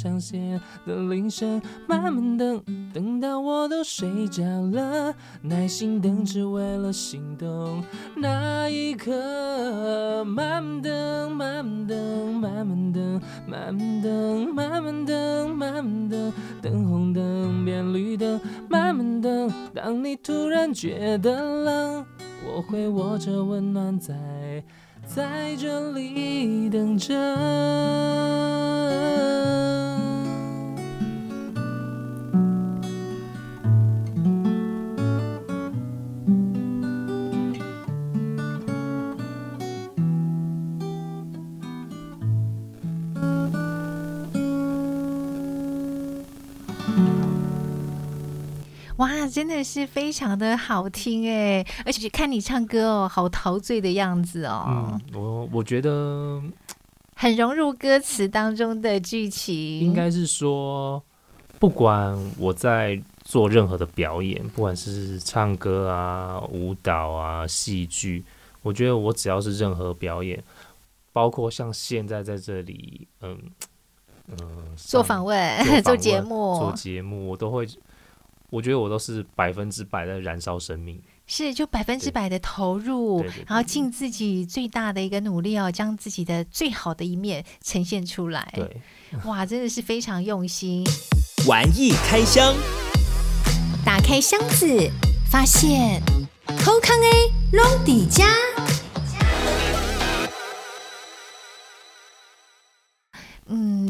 [0.08, 4.41] 上线的铃声，慢慢等，等到我都睡着
[4.72, 7.84] 了，耐心等，只为了心动
[8.15, 10.24] 那一刻。
[10.24, 18.39] 慢慢等，慢慢等，慢慢等，慢慢等，慢慢等，慢慢等，等红灯变绿灯，
[18.70, 22.06] 慢慢等，当你突然觉得冷。
[22.46, 24.15] 我会握着温暖在
[25.06, 27.13] 在这里等着。
[48.97, 54.65] 哇，真的是非常的好听哎，而且看你唱歌哦，好陶醉的样子哦。
[54.67, 56.41] 嗯，我我觉得
[57.15, 59.55] 很融入歌词当中的剧情。
[59.79, 61.01] 应该是说，
[61.60, 68.25] 不管我在做任何的表演，不管是唱歌啊、舞蹈啊、戏剧，
[68.63, 70.43] 我觉得我只要是任何表演，
[71.13, 73.38] 包括像现在在这里，嗯
[74.27, 74.38] 嗯，
[74.75, 77.67] 做访问、做 节目、做节目，我都会。
[78.49, 88.53] 我觉得我都是百分之百的燃烧生命，是就百分之百的投入，然后尽自己最大的一个努力哦，将自己的最好的一面呈现出来。
[88.55, 88.81] 对，
[89.25, 90.86] 哇，真的是非常用心。
[91.45, 92.55] 玩意开箱，
[93.83, 94.89] 打开箱子，
[95.29, 96.01] 发现
[96.63, 98.25] 好康 A 龙底家。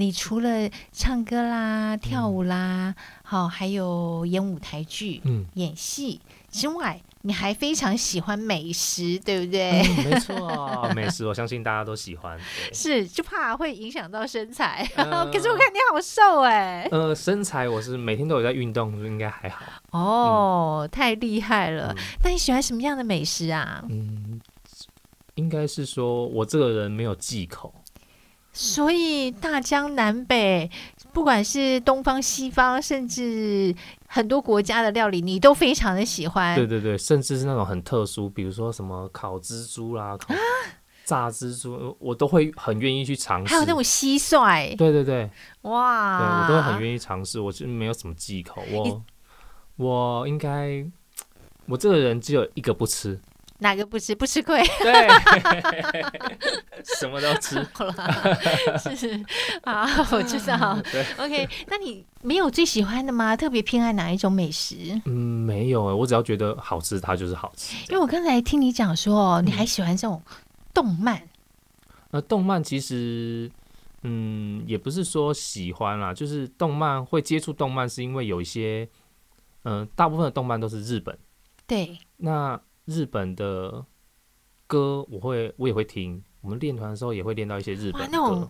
[0.07, 9.81] 你除了唱歌啦、跳舞啦，好、嗯，还有演舞台剧、嗯、演戏之外，你还非常喜欢美食，对不对？
[9.81, 12.39] 嗯、没错， 美食我相信大家都喜欢。
[12.71, 14.89] 是，就怕会影响到身材。
[14.95, 16.87] 呃、 可是我看你好瘦哎。
[16.89, 19.65] 呃，身材我是每天都有在运动，应该还好。
[19.91, 21.93] 哦，嗯、太厉害了！
[22.23, 23.83] 那、嗯、你喜欢什么样的美食啊？
[23.89, 24.39] 嗯，
[25.35, 27.73] 应该是说我这个人没有忌口。
[28.59, 30.67] 所以大江南北，
[31.13, 33.73] 不管是东方西方，甚至
[34.07, 36.55] 很多国家的料理，你都非常的喜欢。
[36.55, 40.33] 对对对，甚至是那种很特殊，比如说什么烤蜘蛛啦、烤
[41.05, 43.53] 炸蜘蛛，我都会很愿意去尝试。
[43.53, 45.29] 还有那种蟋蟀，对对对，
[45.61, 47.39] 哇，对我都会很愿意尝试。
[47.39, 49.03] 我是没有什么忌口，我
[49.75, 50.83] 我应该，
[51.67, 53.19] 我这个人只有一个不吃。
[53.59, 54.61] 哪个不吃不吃亏？
[54.79, 55.07] 对，
[56.99, 57.65] 什么都吃。
[57.73, 59.25] 好了，是
[59.63, 60.79] 好，我知道。
[60.91, 61.49] 对，OK。
[61.67, 63.35] 那你没有最喜欢的吗？
[63.35, 65.01] 特别偏爱哪一种美食？
[65.05, 65.83] 嗯，没有。
[65.95, 67.75] 我只要觉得好吃，它就是好吃。
[67.89, 70.21] 因为我刚才听你讲说，你还喜欢这种
[70.73, 71.21] 动漫。
[72.11, 73.51] 那、动漫其实，
[74.03, 78.87] 嗯，也不是说喜欢啦，就是动漫会接触动漫，是因为有一些，
[79.63, 81.17] 嗯、呃，大部分的动漫都是日本。
[81.65, 81.97] 对。
[82.17, 83.85] 那日本的
[84.65, 88.49] 歌我会我也会听，我们练团的时候也会练到一些日本歌。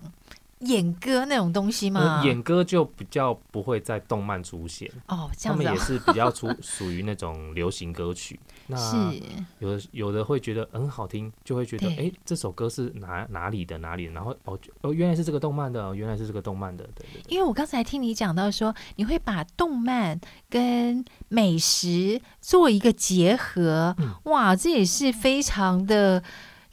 [0.59, 2.19] 演歌那种东西吗？
[2.19, 5.65] 呃、演歌就比较不会在动漫出现哦，这样子、哦。
[5.65, 8.39] 他们也是比较出属于那种流行歌曲。
[8.69, 9.21] 那是
[9.59, 14.11] 有的有的会觉得很好听，就会觉得哎，这首歌是哪哪里的哪里的？
[14.13, 16.83] 然后哦哦，原来是这个动漫的，原来是这个动漫的。
[16.93, 17.05] 对。
[17.29, 26.21] 因为我刚才听你讲到说，你会把动漫跟美食做一个结合，嗯、哇，这也是非常的。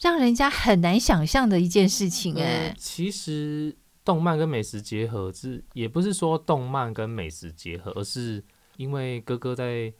[0.00, 8.42] 让人家很难想象的一件事情哎、欸，其实动漫跟美食结合是也不是说动漫跟美食结合，而是
[8.76, 9.92] 因为哥哥在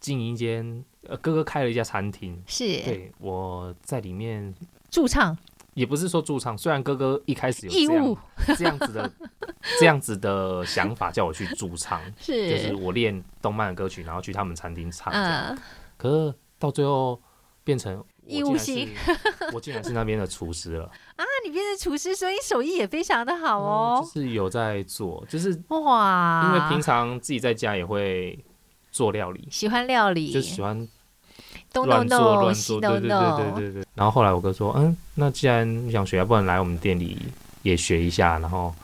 [0.00, 2.64] 经营一间呃，哥哥开了一家餐厅，是。
[2.82, 4.52] 对我在里面
[4.90, 5.36] 驻唱，
[5.74, 8.18] 也不是说驻唱，虽然哥哥一开始有这样义务。
[8.56, 9.12] 这样子的
[9.78, 12.50] 这样子的想法叫我去驻唱，是。
[12.50, 15.56] 就是我练动漫的歌曲，然后去他们餐厅唱，嗯，
[15.96, 17.18] 可是到最后
[17.62, 18.04] 变成。
[18.26, 18.88] 义务性，
[19.52, 20.84] 我竟然是那边的厨师了
[21.16, 21.24] 啊！
[21.44, 24.00] 你变成厨师，所以手艺也非常的好哦。
[24.00, 28.38] 嗯、就是有在做，就是哇，因为平常自己在家也会
[28.90, 30.76] 做料理，喜欢料理，就喜欢
[31.74, 33.84] 乱做乱做，对对对对对对。
[33.94, 37.18] 然后后来我哥说，嗯，那既然你想学，要不然来我们店里
[37.62, 38.74] 也学一下，然后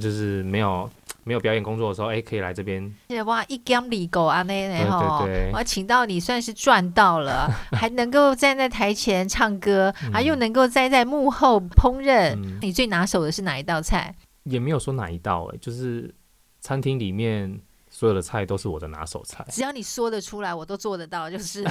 [0.00, 0.88] 就是没有。
[1.24, 2.94] 没有表演工作的时候，哎，可以来这边。
[3.24, 12.34] 哇，一江里狗啊，那那哈，对对对，我请到你算是赚到了， 还能够站在台前唱歌，还、嗯、又能够站在幕后烹饪。
[12.34, 14.14] 嗯、你最拿手的是哪一道菜？
[14.44, 16.14] 也没有说哪一道，哎，就是
[16.60, 17.58] 餐厅里面
[17.88, 19.42] 所有的菜都是我的拿手菜。
[19.48, 21.70] 只要你说得出来，我都做得到，就是 了。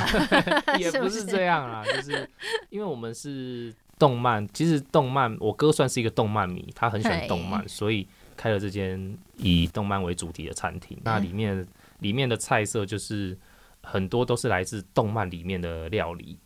[0.79, 2.27] 也不是这样啊，就是
[2.69, 8.07] 因为我们是动漫，其实动漫，我哥算是一个动漫迷，他很喜欢动漫，所以。
[8.35, 11.65] 开了这间以动漫为主题的餐厅，那里面
[11.99, 13.37] 里面的菜色就是
[13.81, 16.37] 很多都是来自动漫里面的料理。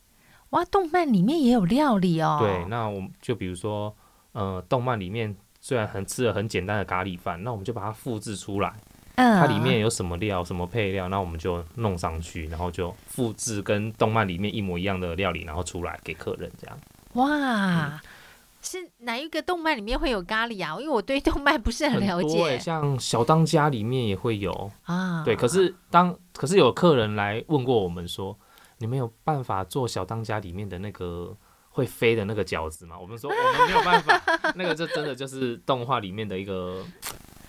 [0.52, 2.38] 哇，动漫里面也有料理哦。
[2.40, 3.94] 对，那我们就比如说，
[4.32, 8.74] 呃，动漫里面虽然很吃了很简单的咖喱饭，那我们就把它复制出来。
[9.16, 16.80] 嗯，它里面有什么料、什么配料，那我们就弄上去，然后就复制跟动漫里面一模一样的料理，然后出来给客人这样。
[17.14, 17.28] 哇。
[17.88, 18.00] 嗯
[18.68, 20.78] 是哪一个动漫里面会有咖喱啊？
[20.80, 22.38] 因为我对动漫不是很了解。
[22.38, 25.24] 对，像小当家里面也会有啊。
[25.24, 28.38] 对，可是当可是有客人来问过我们说，
[28.80, 31.36] 你们有办法做小当家里面的那个
[31.70, 33.00] 会飞的那个饺子吗？
[33.00, 34.22] 我们说我们没有办法，
[34.56, 36.84] 那个就真的就是动画里面的一个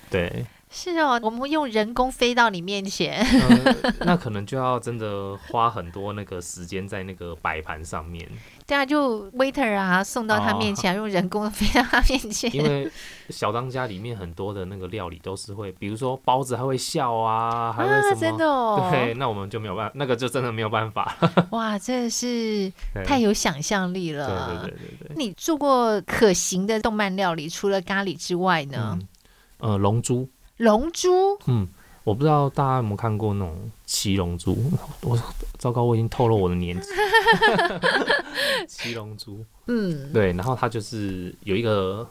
[0.09, 0.47] 对。
[0.71, 8.29] 是哦，我们用人工飞到你面前，呃， 那可能就要真的花很多那个时间在那个摆盘上面。
[8.67, 12.55] 对啊，就 waiter 啊送到他面前，哦、用人工飞到他面前。
[12.55, 12.91] 因为
[13.31, 18.17] 小当家里面很多的那个料理都是会，比如说包子还会笑啊，还会什么？
[18.17, 18.89] 啊、真的哦。
[18.91, 21.17] 对，那我们就没有办法，那个就真的没有办法。
[21.51, 22.71] 哇，真的是
[23.07, 24.27] 太有想象力了。
[24.27, 25.17] 对对对对对。
[25.17, 28.99] 你做过可行的动漫料理，除了咖喱之外呢？
[29.61, 30.29] 嗯、呃，龙珠。
[30.59, 31.67] 龙珠，嗯，
[32.05, 34.57] 我不知道大家有没有看过那种七龙珠。
[35.03, 35.21] 我
[35.59, 36.89] 糟糕，我已经透露我的年纪。
[38.69, 42.09] 七龙珠，嗯，对，然后它就是有一个，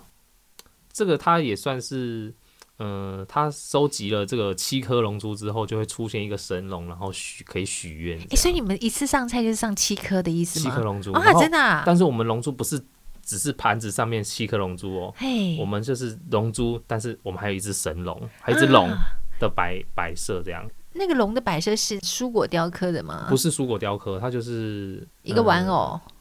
[0.92, 2.34] 这个它也算是，
[2.78, 8.20] 呃，它收集了这个七颗龙珠之后，就会出现一个神龙，然后许可以许愿。
[8.30, 10.72] 哎，所以你们一次上菜就是上七颗的意思吗？
[10.72, 11.84] 七颗龙珠啊，真的啊？
[11.86, 12.82] 但是我们龙珠不是。
[13.28, 15.14] 只是盘子上面七颗龙珠哦
[15.60, 18.90] 我们就是龙珠，但是我们还有一只神龙，还有一只龙
[19.38, 20.66] 的摆摆设这样。
[20.94, 23.26] 那个龙的摆设是蔬果雕刻的吗？
[23.28, 26.12] 不是蔬果雕刻，它就是一个玩偶，嗯、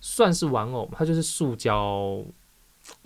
[0.00, 2.22] 算是玩偶，它就是塑胶，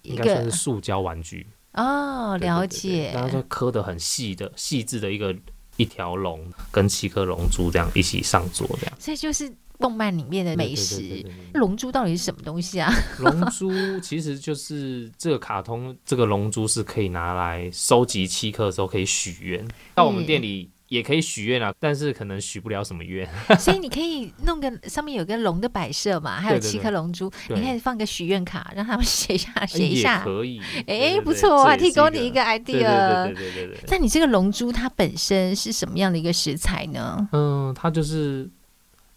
[0.03, 2.37] 应该算是塑胶玩具哦。
[2.39, 5.33] 了解，然后就刻的很细的、细致的一个
[5.77, 8.95] 一条龙跟七颗龙珠这样一起上桌这样。
[8.99, 9.55] 所以就是。
[9.79, 11.25] 动漫里面的美食，
[11.55, 12.93] 龙珠到底是什么东西啊？
[13.21, 13.71] 龙珠
[14.01, 19.67] 其实就是这个卡通，这个龙珠是可以拿来收集七颗的时候可以许愿。
[19.95, 23.29] 到我们店里也可以许愿啊，但是可能许不了什么愿。
[23.59, 30.61] 所以你可以弄个上面有个龙的摆设嘛，还有七颗龙珠，你可以放个许愿卡，让他们写一下，写一下可以。
[30.87, 33.27] 哎，不错啊，提供你一个 idea。
[33.27, 33.79] 对对对对。
[33.89, 37.29] 那你这个龙珠它本身是什么样的一个食材呢？
[37.33, 38.51] 嗯，它就是。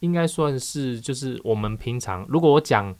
[0.01, 2.93] 应该算是，就是我们平常如果我讲，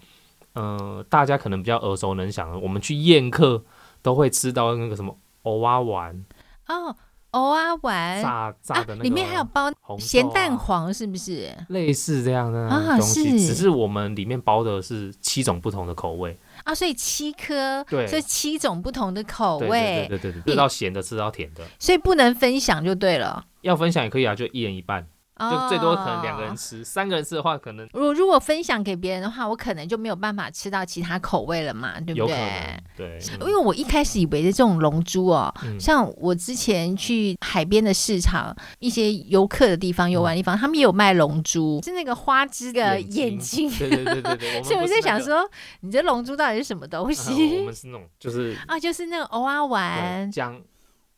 [0.54, 3.64] 呃，大家可能比较耳熟能详的，我们去宴客
[4.02, 6.26] 都会吃到那个什么蚵仔丸
[6.68, 6.96] 哦，
[7.32, 11.50] 蚵仔丸炸炸的那个、啊，里面还有包咸蛋黄，是不是？
[11.70, 23.46] 类似这样的东西，啊、只是我们里面包的是七种不同的口味啊，所以七颗，对，所以七种不同的口味，对对对对，对，吃到咸的，吃到甜的，所以不能分享就对了。
[23.62, 25.08] 要分享也可以啊，就一人一半。
[25.50, 32.38] 就最多可能两个人吃，哦，三个人吃的话，可能如如果分享给别人的话，我可能就没有办法吃到其他口味了嘛，对不对？
[32.96, 43.70] 对，因为我一开始以为的这种龙珠哦，嗯，像我之前去海边的市场，一些游客的地方，游玩的地方，嗯，他们也有卖龙珠，是那个花枝的眼睛。
[43.72, 44.64] 对对对对对。
[44.64, 45.50] 所以我在想说，
[45.82, 47.32] 你这龙珠到底是什么东西？
[47.32, 50.32] 啊，我们是那种， 就是啊，就是那个偶尔玩。
[50.32, 50.62] 讲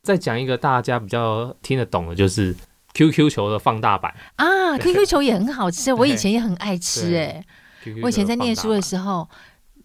[0.02, 2.56] 再讲一个大家比较听得懂的，就是。
[2.94, 4.14] QQ 球的放大版。
[4.36, 7.44] 啊，QQ 球也很好吃，我以前也很爱吃哎。
[8.02, 9.28] 我以前在念书的时候，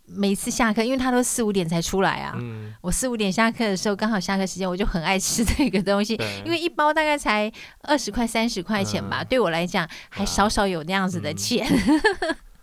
[0.07, 6.15] 每次下课，因为他都四五点才出来啊，嗯、我四五点下课的时候，刚好下课时间，我就很爱吃这个东西，
[6.47, 7.51] 因为一包大概才
[7.83, 11.67] 二十块、三十块钱吧，嗯、对我来讲还少少有那样子的钱，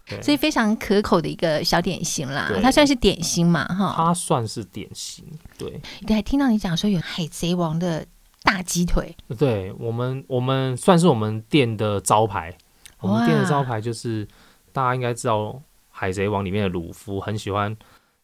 [0.09, 2.49] 嗯、 所以非常可口的一个小点心啦。
[2.61, 5.25] 它算是点心嘛，哈，它算是点心。
[5.57, 8.05] 对，对，听到你讲说有海贼王的。
[8.45, 12.55] 大鸡腿，对我们，我们算是我们店的招牌。
[13.01, 14.25] 我们店的招牌就是
[14.71, 15.41] 大家应该知道，
[15.89, 17.75] 《海贼王》里面的鲁夫很喜欢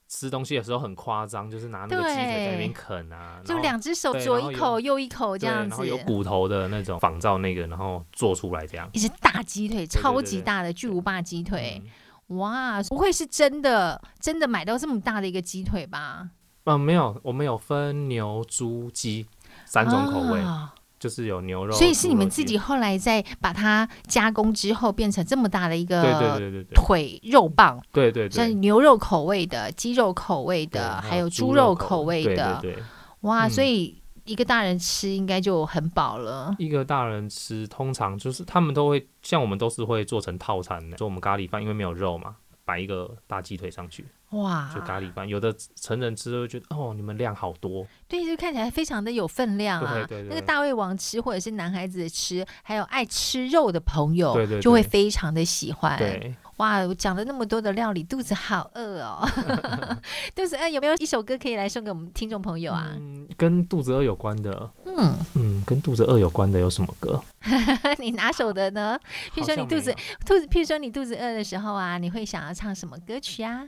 [0.07, 8.89] 吃东西的时候很夸张，就是拿那个鸡腿在那边啃啊，就两只手左一口右一口这样子，然后有骨头的那种仿造那个，然后做出来这样。
[8.93, 11.81] 一只大鸡腿，超级大的巨无霸鸡腿，
[12.27, 16.29] 哇，不会是真的真的买到这么大的一个鸡腿吧？
[16.63, 19.27] 嗯，没有，我们有分牛、猪、鸡。
[19.71, 20.67] 三种口味，哦，
[20.99, 32.83] 就是有牛肉，所以是你们自己后来在把它加工之后，变成这么大的一个腿肉棒，对对对，像牛肉口味的、鸡肉口味的，还有猪肉口味的，对对对，
[33.21, 33.95] 哇，所以
[34.25, 36.53] 一个大人吃应该就很饱了。
[36.59, 42.35] 一个大人吃，通常就是他们都会像我们都是会做成套餐的，做我们咖喱饭，因为没有肉嘛，
[42.65, 44.05] 摆一个大鸡腿上去。
[44.31, 49.93] 哇，就咖喱饭，有的成人吃都会觉得哦，你们量好多，对，就看起来非常的有分量啊。
[49.93, 55.97] 对对对，那个大胃王吃，或者是男孩子吃，还有爱吃肉的朋友，对对对，就会非常的喜欢。
[55.97, 59.27] 对，哇，我讲了那么多的料理，肚子好饿哦，
[60.35, 62.93] 肚子饿，有没有一首歌可以来送给我们听众朋友啊？
[62.95, 67.19] 嗯，跟肚子饿有关的，嗯嗯，跟肚子饿有关的有什么歌？
[67.97, 68.95] 你拿手的呢？
[69.33, 69.91] 譬如说你肚子
[70.23, 73.67] 肚子，譬如说你肚子饿的时候啊，你会想要唱什么歌曲啊？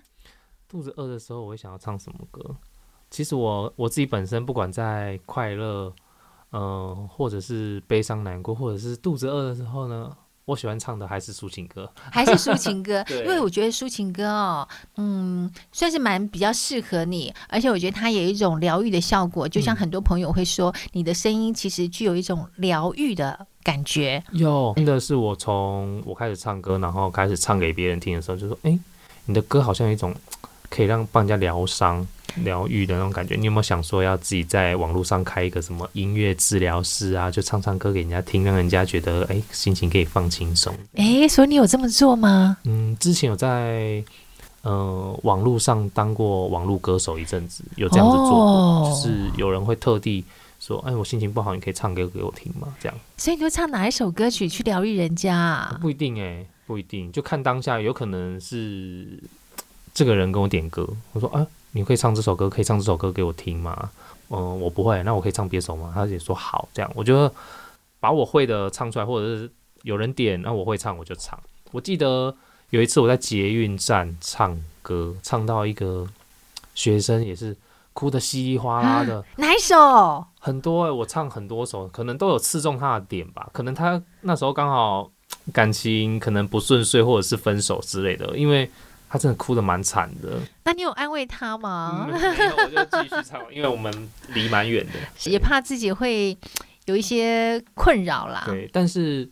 [0.70, 2.56] 肚子饿的时候，我会想要唱什么歌？
[3.10, 5.92] 其实我我自己本身，不管在快乐，
[6.52, 10.16] 嗯、呃，或者是悲伤难过，或者是肚子饿的时候呢，
[10.46, 14.68] 我喜欢唱的还是抒情歌，还是抒情歌， 因为我觉得抒情歌哦，
[14.98, 24.22] 嗯，算是蛮比较适合你，而且我觉得它有一种疗愈的效果，就像很多朋友会说，嗯、你的声音其实具有一种疗愈的感觉。
[24.32, 28.78] 有，真的是我从我开始唱歌，然后开始唱给别人听的时候，就说，哎，
[29.26, 30.14] 你的歌好像有一种
[30.70, 32.06] 可以让帮人家疗伤。
[32.38, 37.30] 疗愈的那种感觉，你有没有想说要自己在网络上开一个什么音乐治疗室啊？
[37.30, 40.74] 就唱唱歌给人家听，让人家觉得哎、欸，心情可以放轻松。
[40.96, 42.58] 哎、欸，所以你有这么做吗？
[42.64, 44.04] 嗯，之前有在
[44.64, 50.26] 呃网络上当过网络歌手一阵子，有这样子做过，哦、就是有人会特地
[50.60, 52.74] 说，哎、欸，我心情不好，你可以唱歌给我听吗？
[52.80, 52.98] 这样。
[53.18, 55.78] 所以你会唱哪一首歌曲去疗愈人家啊？
[55.80, 59.20] 不一定哎、欸，不一定，就看当下，有可能是
[59.94, 61.46] 这个人跟我点歌，我说啊。
[61.76, 63.90] 你可以唱这首歌，可以唱这首歌给我听吗？
[64.30, 65.92] 嗯，我不会，那我可以唱别首吗？
[65.94, 67.32] 他也说好，这样我觉得
[68.00, 69.52] 把我会的唱出来，或者是
[69.82, 71.38] 有人点，那我会唱我就唱。
[71.72, 72.34] 我记得
[72.70, 76.08] 有一次我在捷运站唱歌，唱到一个
[76.76, 77.56] 学生也是
[77.92, 79.24] 哭得稀里哗啦的。
[79.38, 80.26] 哪一首？
[80.40, 83.50] 很多、欸，我唱很多首，可能都有刺中他的点吧。
[83.52, 85.12] 可能他那时候刚好
[85.52, 88.70] 感情可能不顺遂，或者是分手之类的，因为。
[89.14, 92.08] 他真的哭的蛮惨的，那你有安慰他吗？
[92.10, 94.94] 嗯、没有，我就继续唱，因为我们离蛮远的，
[95.30, 96.36] 也怕自己会
[96.86, 98.42] 有一些困扰啦。
[98.48, 99.30] 对，但是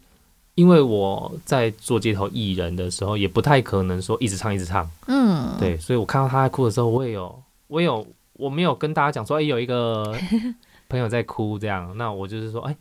[0.53, 4.87] 因为我在做街头艺人的时候，也不太可能说一直唱一直唱。
[5.07, 10.15] 嗯，对，所以我看到他在哭的时候，我也有，我也有，我没有跟大家讲说，哎，有一个
[10.89, 11.91] 朋友在哭这样。
[11.97, 12.77] 那我就是说，哎，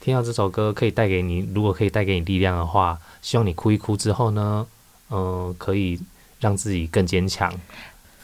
[0.00, 4.66] 听到这首歌可以带给你，如果可以带给你力量的话，希望你哭一哭之后呢，
[5.10, 6.00] 嗯、呃，可以。
[6.40, 7.52] 让自己更坚强。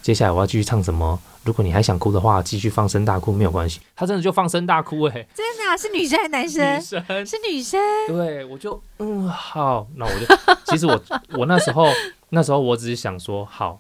[0.02, 1.20] 接下来我要继续唱什么？
[1.44, 3.80] 如果你还想哭的话，继续放声大哭没有关系。
[3.94, 6.76] 他真的就放声大哭哎、欸，真的、啊、是女生还是男生？
[6.76, 7.80] 女生是女生。
[8.08, 10.26] 对，我就嗯好，那我就
[10.66, 11.00] 其实我
[11.36, 11.88] 我那时候
[12.30, 13.78] 那时候我只是想说好，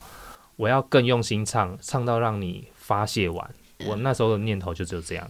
[0.56, 3.50] 我要更用心唱，唱到让你发泄完。
[3.86, 5.28] 我那时候的念头就只有这样。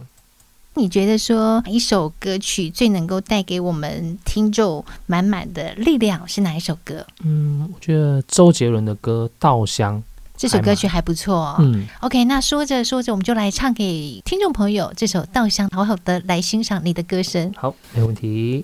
[0.77, 7.03] 你觉得说一首歌曲最能够带给我们听众满满的力量是哪一首歌？
[7.23, 9.97] 嗯，我觉得周杰伦的歌《稻香》
[10.37, 11.55] 这首歌曲还不错哦。
[11.57, 17.51] 嗯，OK，那说着说着，我们就来唱给听众朋友这首《稻香》，好好的来欣赏你的歌声。
[17.57, 18.63] 好，没问题。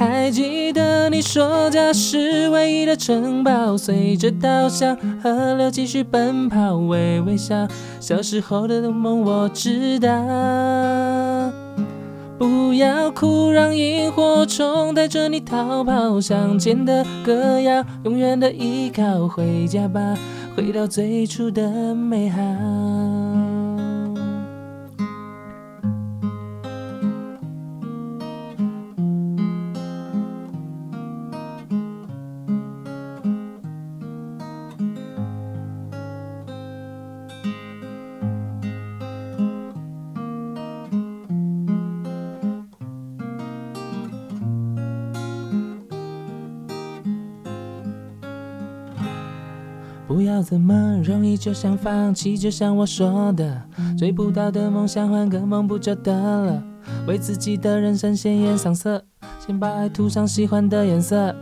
[0.00, 7.68] 还记得你说家是唯一的城堡，随着稻香河流继续奔跑，微微笑。
[8.00, 10.08] 小时候的梦我知道，
[12.38, 20.16] 不要哭，让萤火虫带着你逃跑，乡间的歌谣，永远的依靠，回家吧，
[20.56, 22.40] 回到最初的美好。
[51.30, 53.62] 么容易就想放弃，就像我说的，
[53.96, 56.62] 追不到的梦想换个梦不就得了？
[57.06, 59.04] 为自己的人生鲜艳上色，
[59.38, 61.34] 先把爱涂上喜欢的颜色。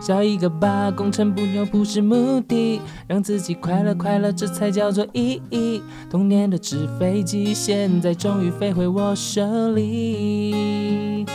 [0.00, 5.82] 笑一个吧，功成不牛不是目的，让自己快乐快乐，这才叫做意义。
[6.10, 11.26] 童年的纸飞机，现在终于飞回我手里。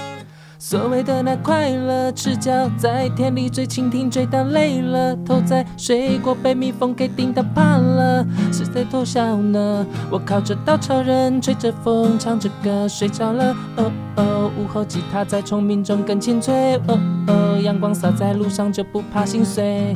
[0.67, 9.85] 所谓的那快乐，赤脚在田里追蜻蜓，追到累了，头在水果被蜜蜂给叮到怕了，谁在偷笑呢？
[10.09, 13.55] 我靠着稻草人，吹着风，唱着歌睡着了。
[13.77, 16.77] 哦哦，午后吉他在虫鸣中更清脆。
[16.87, 19.93] 哦哦，阳光洒在路上就不怕心碎，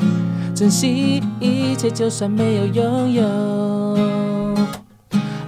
[0.54, 4.29] 珍惜一切，就算没有拥有。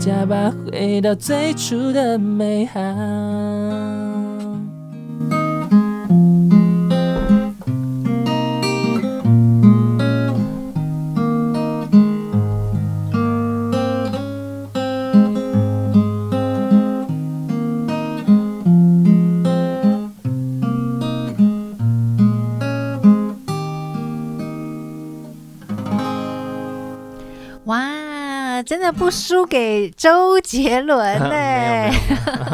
[0.00, 3.99] 回家吧，回到最初的美好。
[28.70, 31.92] 真的不输给周杰伦 呢、欸。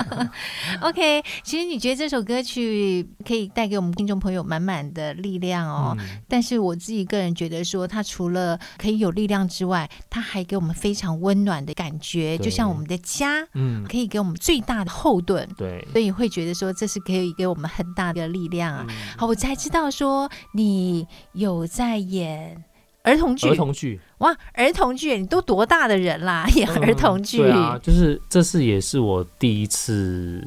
[0.81, 5.95] OK，其实你觉得这首歌曲可以带给我们听众朋友满满的力量哦。
[5.99, 15.47] 嗯、但是我自己个人觉得说，它除了可以有力量之外，它还给我们非常温暖的感觉，就像我们的家，嗯，可以给我们最大的后盾。
[15.59, 18.87] 对，所以会觉得说这是可以给我们很大的力量啊。
[18.89, 22.65] 嗯、好，我才知道说你有在演。
[23.07, 24.37] 儿童剧，儿童剧，哇！
[24.53, 26.45] 儿童剧，你都多大的人啦？
[26.57, 30.45] 演儿童剧，对啊，就是这次也是我第一次，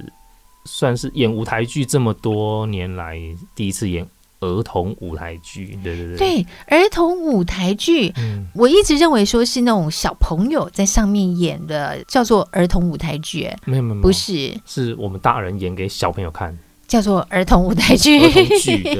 [0.66, 3.18] 算是演舞台剧这么多年来
[3.56, 4.06] 第一次演
[4.42, 5.80] 儿童舞台剧。
[5.82, 13.50] 对对对，对儿童舞台剧，嗯，我一直认为说是那种小朋友在上面演的，叫做儿童舞台剧。
[13.64, 16.58] 没有没有，不是，是我们大人演给小朋友看。
[16.90, 18.20] 叫做儿童舞台剧，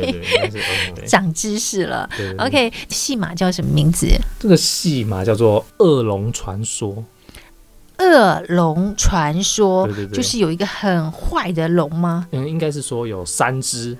[1.08, 2.08] 长知识了。
[2.16, 4.08] 对对对 OK，戏码叫什么名字？
[4.40, 6.96] 这个戏码叫做《恶龙传说》。
[7.98, 12.28] 恶龙传说，对对对，就是有一个很坏的龙吗？
[12.32, 13.98] 嗯，应该是说有三只，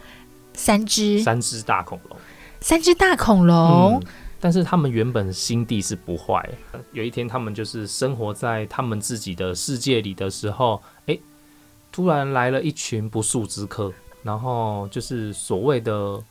[0.54, 2.18] 三只，三只大恐龙，
[2.62, 4.00] 三只大恐龙。
[4.02, 4.08] 嗯，
[4.40, 6.48] 但是他们原本心地是不坏。
[6.94, 10.99] 有一天，他们就是生活在他们自己的世界里的时候，哎。
[11.92, 13.92] 突然来了一群不速之客，
[14.24, 16.22] 然后就是所谓的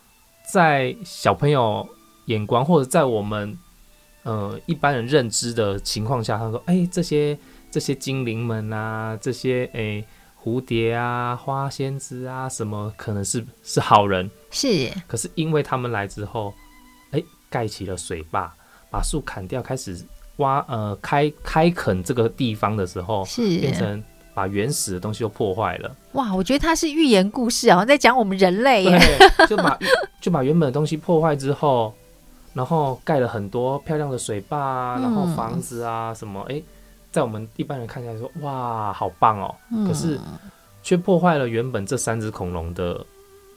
[0.51, 1.87] 在小朋友
[2.27, 3.59] 眼光或者在我们
[4.23, 7.39] 呃一般人认知的情况下，他说：“哎、欸，这些
[7.71, 10.09] 这些精灵们啊，这些哎、欸、
[10.43, 14.31] 蝴蝶啊、花仙子啊，什么可能是是好人？
[14.51, 14.91] 是。
[15.07, 16.55] 可是因为他们来之后，
[17.11, 18.53] 哎、欸，盖起了水坝，
[18.91, 20.01] 把树砍掉，开始
[20.37, 24.03] 挖呃开开垦这个地方的时候，是变成。
[24.39, 25.97] 把原始的东西都破坏了。
[26.13, 28.85] 哇，我觉得它是寓言故事好像，在讲我们人类。
[28.85, 29.77] 对，就把
[30.23, 31.93] 就把原本的东西破坏之后，
[32.55, 36.65] 然后盖了很多漂亮的水坝啊，然后房子啊什么，哎、欸，
[37.11, 39.53] 在我们一般人看起来说，哇，好棒哦。
[39.89, 40.21] 可是
[40.85, 43.05] 却破坏了原本这三只恐龙的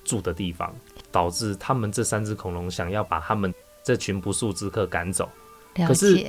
[0.04, 0.74] 住的地方，
[1.12, 3.54] 导致他们这三只恐龙想要把他们
[3.84, 5.30] 这群不速之客赶走。
[5.86, 6.26] 可是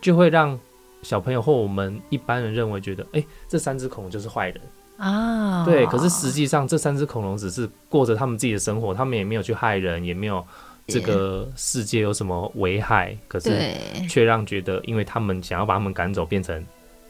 [0.00, 0.58] 就会让。
[1.02, 4.60] 小朋友或我们一般人认为觉得，哎、欸，这三只恐龙就是坏人
[4.96, 5.64] 啊。
[5.64, 10.44] 对，可是实际上这三只恐龙只是过着他们自己的生活，他们也没有去害人，也没有
[10.86, 13.16] 这个世界有什么危害。
[13.28, 13.74] 可是
[14.08, 16.64] 却让觉得，因为他们想要把他们赶走，变成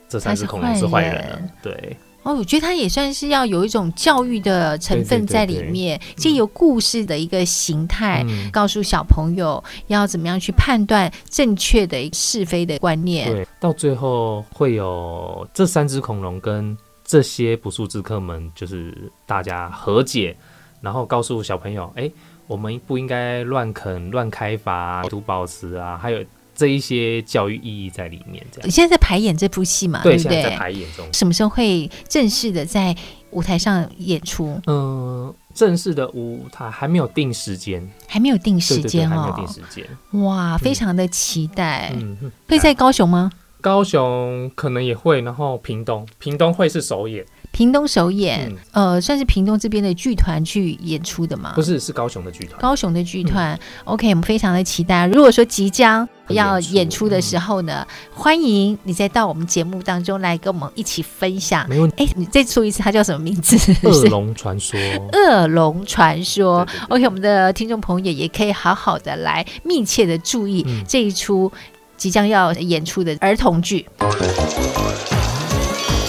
[0.08, 1.42] 这三只恐龙是坏人了。
[1.62, 1.96] 对。
[2.22, 13.28] 哦，我觉得它也算是要有一种教育的成分在里面，借由故事的一个形态，嗯、告诉小朋友要怎么样去判断正确的是非的观念。
[13.28, 20.36] 对，到最后会有这三只恐龙跟这些不速之客们，就是大家和解，
[20.80, 22.10] 然后告诉小朋友，哎，
[22.46, 26.24] 我们不应该乱啃、乱开发、土宝石啊，还有。
[26.54, 28.66] 这一些教育意义在里面，这样。
[28.66, 30.00] 你现在在排演这部戏嘛？
[30.02, 30.22] 对，对对？
[30.22, 31.06] 现在在排演中。
[31.12, 32.94] 什么时候会正式的在
[33.30, 34.60] 舞台上演出？
[34.66, 40.22] 嗯、呃，正式的舞台还没有定时间，还没有定时间哦，还没有定时间。
[40.22, 41.92] 哇，非常的期待。
[41.96, 43.32] 嗯，会在高雄吗？
[43.60, 47.24] 高雄可能也会，然后屏东，屏东会是首演。
[47.52, 48.56] 屏东首演，嗯
[48.94, 51.52] 呃，算是屏东这边的剧团去演出的吗？
[51.54, 52.58] 不是，是高雄的剧团。
[52.58, 55.06] 高雄的剧团、嗯、，OK，我们非常的期待。
[55.06, 61.68] 如果说即将要演出的时候呢，嗯、欢迎你再到我们节目当中来跟我们一起分享。
[61.68, 62.04] 没问题。
[62.04, 63.56] 哎，你再说一次，它叫什么名字？
[63.86, 64.80] 恶龙传说。
[65.12, 66.64] 恶龙传说。
[66.64, 71.52] 对对对 OK，我们的听众朋友也可以好好的来密切的注意这一出
[71.98, 73.86] 即将要演出的儿童剧。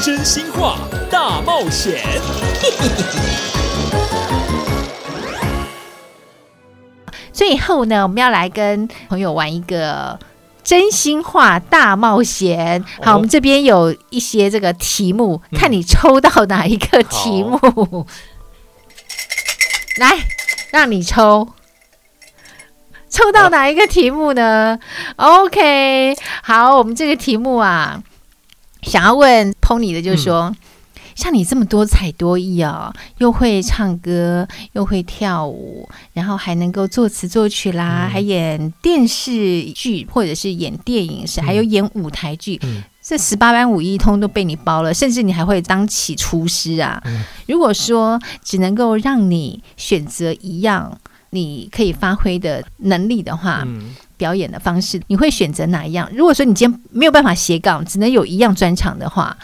[0.06, 0.78] 真心话
[1.10, 1.98] 大冒险。
[7.32, 10.20] 最后呢，我们要来跟朋友玩一个
[10.62, 12.84] 真心话大冒险。
[13.02, 18.06] 好，我们这边有一些这个题目，嗯、看你抽到哪一个题目。
[19.96, 20.18] 来，
[20.72, 21.48] 让你抽，
[23.10, 24.78] 抽到哪一个题目呢
[25.16, 28.04] ？OK，好，我们这个题目啊，
[28.84, 30.50] 想要问 Pony 的就是说。
[30.50, 30.56] 嗯
[31.16, 47.00] 像你这么多才多艺哦，又会唱歌，又会跳舞，然后还能够作词作曲啦，嗯、还演电视剧或者是演电影，是、嗯、还有演舞台剧，嗯、这十八般武艺通都被你包了，甚至你还会当起厨师啊！
[47.06, 56.10] 嗯、如果说只能够让你选择一样你可以发挥的能力的话，嗯、表演的方式，你会选择哪一样？
[56.16, 59.38] 如果说你今天没有办法斜杠，只能有一样专场的话。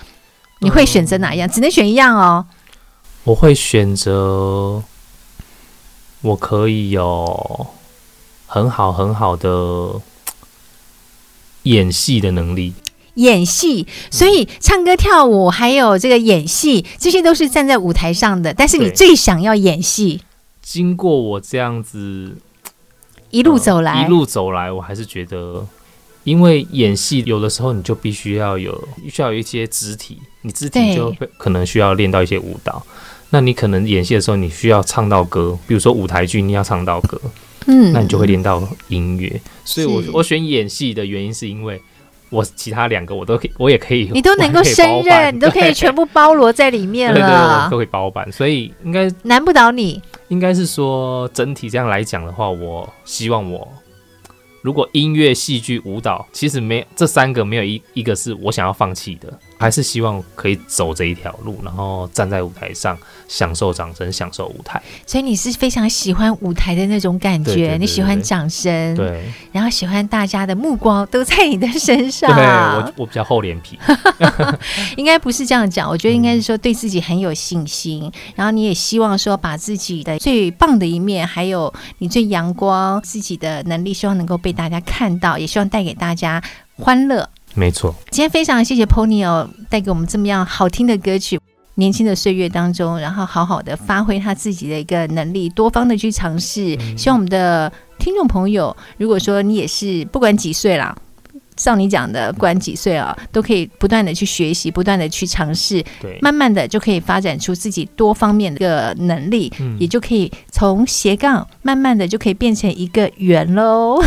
[0.61, 1.45] 你会选择哪一样？
[1.49, 2.45] 嗯、只能选一样哦。
[3.25, 4.81] 我会选择，
[6.21, 7.67] 我可以有
[8.47, 9.99] 很好很好的
[11.63, 12.73] 演戏的能力。
[13.15, 18.53] 演戏，所以唱歌、跳舞，还有这个演戏，这些都是站在舞台上的。
[18.53, 20.21] 但是你最想要演戏。
[20.61, 22.37] 经过我这样子
[23.31, 25.65] 一路走来，呃，一路走来，我还是觉得。
[26.25, 32.85] 因为演戏有的时候你就必须要有，需要有一些肢体，你肢体就会可能需要练到一些舞蹈。
[33.29, 37.19] 那你可能演戏的时候你需要唱到歌，比如说舞台剧你要唱到歌，
[37.67, 39.41] 嗯，那你就会练到音乐。
[39.63, 41.81] 所以我我选演戏的原因是因为
[42.29, 50.01] 我其他两个我都可以，我也可以，你都能够胜任，你都可以全部包罗在里面了，对对对，都可以包办，所以应该难不倒你。
[50.27, 53.67] 应该是说整体这样来讲的话，我希望我。
[54.61, 62.97] 如果音乐、戏剧、舞蹈，其实没这三个没有一一个是我想要放弃的，还是希望可以走这一条路，然后站在舞台上
[63.27, 64.81] 享受掌声，享受舞台。
[65.05, 72.33] 所以你是非常喜欢舞台的那种感觉，对对对对，你喜欢掌声，对，然后喜欢大家的目光都在你的身上。
[72.35, 73.79] 对，我我比较厚脸皮，
[74.95, 84.53] 应该不是这样讲，我觉得应该是说对自己很有信心，嗯、 然后你也希望说把自己的最棒的一面，还有你最阳光自己的能力，希望能够被。
[84.59, 86.43] 大家看到，也希望带给大家
[86.75, 87.29] 欢乐。
[87.55, 91.39] 没错，今天非常谢谢 Pony 哦，带给我们这么样好听的歌曲。
[91.75, 96.75] 年轻的岁月当中，然后好好的发挥他自己的一个能力，多方的去尝试。
[96.81, 100.95] 嗯、希望我们的听众朋友，如果说你也是不管几岁啦。
[101.59, 114.01] 像你讲的，不管几岁啊，都可以不断的去学习，不断的去尝试，对，慢慢的就可以发展出自己多方面的能力，嗯、也就可以从斜杠慢慢的就可以变成一个圆喽。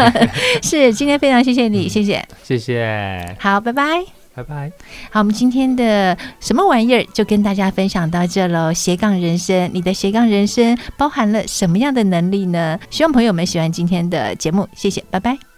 [0.62, 4.70] 是，今天非常谢谢你，嗯、谢谢，谢谢，好，拜拜，拜拜。
[5.10, 8.72] 好，我们今天的什么玩意儿就跟大家分享到这喽。
[8.72, 12.78] 斜杠人生，你的斜杠人生包含了什么样的能力呢？
[12.90, 15.49] 希望朋友们喜欢今天的节目，谢谢，拜拜。